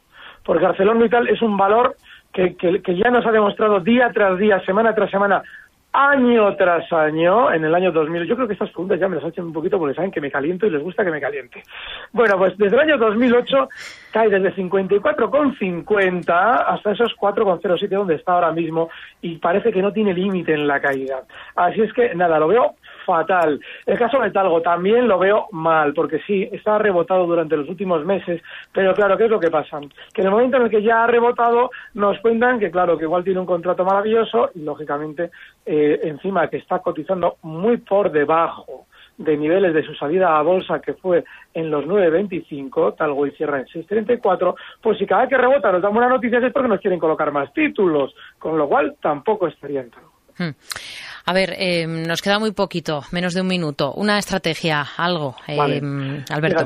porque 0.45 0.67
ArcelorMittal 0.67 1.29
es 1.29 1.41
un 1.41 1.57
valor 1.57 1.95
que, 2.33 2.55
que 2.55 2.95
ya 2.95 3.09
nos 3.09 3.25
ha 3.25 3.31
demostrado 3.31 3.79
día 3.79 4.11
tras 4.13 4.37
día, 4.37 4.59
semana 4.65 4.93
tras 4.93 5.11
semana, 5.11 5.43
año 5.91 6.55
tras 6.55 6.91
año, 6.93 7.51
en 7.51 7.65
el 7.65 7.73
año 7.73 7.91
2000, 7.91 8.25
yo 8.25 8.35
creo 8.35 8.47
que 8.47 8.53
estas 8.53 8.69
preguntas 8.69 8.99
ya 8.99 9.07
me 9.07 9.15
las 9.15 9.25
hacen 9.25 9.45
un 9.45 9.53
poquito 9.53 9.79
porque 9.79 9.95
saben 9.95 10.11
que 10.11 10.21
me 10.21 10.29
caliento 10.29 10.67
y 10.67 10.69
les 10.69 10.83
gusta 10.83 11.03
que 11.03 11.09
me 11.09 11.19
caliente. 11.19 11.63
Bueno, 12.11 12.37
pues 12.37 12.55
desde 12.57 12.75
el 12.75 12.81
año 12.81 12.97
2008 12.97 13.69
cae 14.11 14.29
desde 14.29 14.53
54,50 14.55 16.65
hasta 16.67 16.91
esos 16.91 17.15
4,07 17.15 17.87
donde 17.89 18.15
está 18.15 18.33
ahora 18.33 18.51
mismo 18.51 18.89
y 19.21 19.37
parece 19.37 19.71
que 19.71 19.81
no 19.81 19.91
tiene 19.91 20.13
límite 20.13 20.53
en 20.53 20.67
la 20.67 20.79
caída. 20.79 21.23
Así 21.55 21.81
es 21.81 21.91
que, 21.93 22.13
nada, 22.13 22.37
lo 22.37 22.47
veo 22.47 22.75
fatal. 23.09 23.59
El 23.85 23.97
caso 23.97 24.19
de 24.19 24.29
Talgo 24.29 24.61
también 24.61 25.07
lo 25.07 25.17
veo 25.17 25.47
mal, 25.51 25.93
porque 25.93 26.19
sí, 26.27 26.47
está 26.51 26.77
rebotado 26.77 27.25
durante 27.25 27.57
los 27.57 27.67
últimos 27.67 28.05
meses, 28.05 28.41
pero 28.71 28.93
claro, 28.93 29.17
¿qué 29.17 29.25
es 29.25 29.31
lo 29.31 29.39
que 29.39 29.49
pasa? 29.49 29.79
Que 30.13 30.21
en 30.21 30.27
el 30.27 30.33
momento 30.33 30.57
en 30.57 30.63
el 30.63 30.69
que 30.69 30.83
ya 30.83 31.03
ha 31.03 31.07
rebotado, 31.07 31.71
nos 31.95 32.19
cuentan 32.19 32.59
que, 32.59 32.69
claro, 32.69 32.97
que 32.97 33.05
igual 33.05 33.23
tiene 33.23 33.39
un 33.39 33.45
contrato 33.47 33.83
maravilloso 33.83 34.51
y, 34.53 34.61
lógicamente, 34.61 35.31
eh, 35.65 35.99
encima 36.03 36.47
que 36.49 36.57
está 36.57 36.79
cotizando 36.79 37.37
muy 37.41 37.77
por 37.77 38.11
debajo 38.11 38.85
de 39.17 39.35
niveles 39.35 39.73
de 39.73 39.83
su 39.83 39.93
salida 39.95 40.37
a 40.37 40.41
bolsa 40.41 40.79
que 40.79 40.93
fue 40.93 41.25
en 41.53 41.69
los 41.69 41.85
9.25, 41.85 42.95
Talgo 42.95 43.27
y 43.27 43.31
cierra 43.31 43.59
en 43.59 43.65
6.34, 43.65 44.55
pues 44.81 44.97
si 44.97 45.05
cada 45.05 45.21
vez 45.21 45.29
que 45.29 45.37
rebota 45.37 45.71
nos 45.71 45.81
dan 45.81 45.93
buenas 45.93 46.11
noticias 46.11 46.41
es 46.41 46.53
porque 46.53 46.69
nos 46.69 46.79
quieren 46.79 46.99
colocar 46.99 47.31
más 47.31 47.51
títulos, 47.53 48.15
con 48.37 48.57
lo 48.57 48.69
cual 48.69 48.95
tampoco 49.01 49.47
estaría 49.47 49.81
en 49.81 49.89
Talgo. 49.89 50.09
Hmm. 50.09 50.18
A 51.25 51.33
ver, 51.33 51.53
eh, 51.57 51.85
nos 51.85 52.21
queda 52.21 52.39
muy 52.39 52.51
poquito, 52.51 53.03
menos 53.11 53.33
de 53.33 53.41
un 53.41 53.47
minuto. 53.47 53.93
Una 53.93 54.17
estrategia, 54.17 54.83
algo, 54.97 55.35
eh, 55.47 56.23
Alberto. 56.29 56.65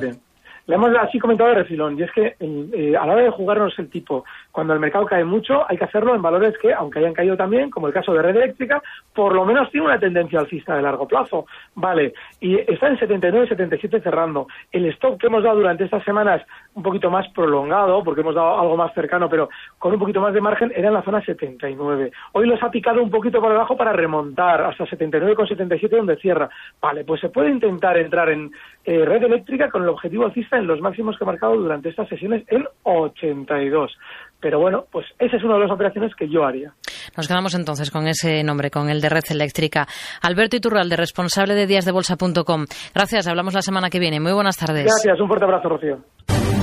Le 0.66 0.76
hemos 0.76 0.96
así 0.96 1.20
comentado 1.20 1.50
de 1.50 1.56
refilón, 1.56 2.00
y 2.00 2.04
es 2.04 2.12
que 2.12 2.38
eh, 2.40 2.96
a 2.96 3.06
la 3.06 3.14
hora 3.14 3.24
de 3.24 3.30
jugarnos 3.32 3.78
el 3.80 3.90
tipo, 3.90 4.24
cuando 4.50 4.74
el 4.74 4.80
mercado 4.80 5.06
cae 5.06 5.26
mucho, 5.26 5.70
hay 5.70 5.78
que 5.78 5.84
hacerlo 5.84 6.16
en 6.16 6.22
valores 6.22 6.58
que, 6.58 6.74
aunque 6.74 7.00
hayan 7.00 7.14
caído 7.14 7.36
también, 7.36 7.70
como 7.70 7.88
el 7.88 7.94
caso 7.94 8.14
de 8.14 8.22
Red 8.22 8.38
Eléctrica, 8.38 8.82
por 9.14 9.36
lo 9.36 9.44
menos 9.44 9.70
tiene 9.72 9.88
una 9.88 10.00
tendencia 10.00 10.40
alcista 10.40 10.76
de 10.76 10.82
largo 10.82 11.06
plazo. 11.06 11.48
Vale, 11.76 12.14
y 12.40 12.56
está 12.56 12.88
en 12.88 12.98
79, 12.98 13.50
77 13.50 14.00
cerrando. 14.00 14.48
El 14.72 14.86
stop 14.86 15.20
que 15.20 15.28
hemos 15.28 15.44
dado 15.44 15.58
durante 15.58 15.84
estas 15.84 16.04
semanas, 16.06 16.42
un 16.76 16.84
poquito 16.84 17.10
más 17.10 17.28
prolongado, 17.34 18.04
porque 18.04 18.22
hemos 18.22 18.36
dado 18.36 18.60
algo 18.60 18.78
más 18.78 18.94
cercano, 18.94 19.30
pero 19.30 19.50
con 19.78 19.94
un 19.94 20.00
poquito 20.00 20.22
más 20.22 20.34
de 20.34 20.42
margen, 20.42 20.72
era 20.76 20.88
en 20.88 20.94
la 20.94 21.04
zona 21.04 21.24
79. 21.24 22.12
Hoy 22.34 22.48
los 22.48 22.62
ha 22.64 22.72
picado 22.72 23.02
un 23.02 23.10
poquito 23.10 23.40
por 23.40 23.52
debajo 23.52 23.78
para 23.78 23.94
remontar 23.94 24.62
hasta 24.62 24.86
79,77 24.86 25.90
donde 25.90 26.18
cierra. 26.18 26.50
Vale, 26.82 27.04
pues 27.04 27.22
se 27.22 27.30
puede 27.30 27.50
intentar 27.50 27.98
entrar 27.98 28.30
en 28.30 28.52
eh, 28.86 29.06
Red 29.06 29.24
Eléctrica 29.24 29.70
con 29.70 29.84
el 29.84 29.90
objetivo 29.90 30.26
alcista 30.26 30.58
en 30.58 30.68
los 30.68 30.82
máximos 30.82 31.18
que 31.18 31.24
ha 31.24 31.28
marcado 31.28 31.56
durante 31.56 31.90
estas 31.90 32.10
sesiones 32.10 32.44
en 32.48 32.66
82. 32.84 33.92
Pero 34.40 34.60
bueno, 34.60 34.86
pues 34.92 35.06
esa 35.20 35.38
es 35.38 35.44
una 35.44 35.54
de 35.54 35.62
las 35.62 35.72
operaciones 35.72 36.14
que 36.16 36.28
yo 36.28 36.46
haría. 36.46 36.74
Nos 37.16 37.28
quedamos 37.28 37.56
entonces 37.56 37.92
con 37.92 38.08
ese 38.08 38.44
nombre, 38.44 38.70
con 38.70 38.90
el 38.90 39.00
de 39.00 39.10
Red 39.10 39.24
Eléctrica. 39.32 39.88
Alberto 40.22 40.58
Iturralde, 40.58 40.98
responsable 40.98 41.54
de 41.54 41.66
díasdebolsa.com. 41.66 42.66
Gracias, 42.94 43.28
hablamos 43.28 43.54
la 43.54 43.62
semana 43.62 43.90
que 43.90 44.00
viene. 44.00 44.20
Muy 44.20 44.34
buenas 44.34 44.58
tardes. 44.58 44.84
Gracias, 44.84 45.20
un 45.20 45.28
fuerte 45.28 45.46
abrazo, 45.46 45.70
Rocío. 45.70 46.63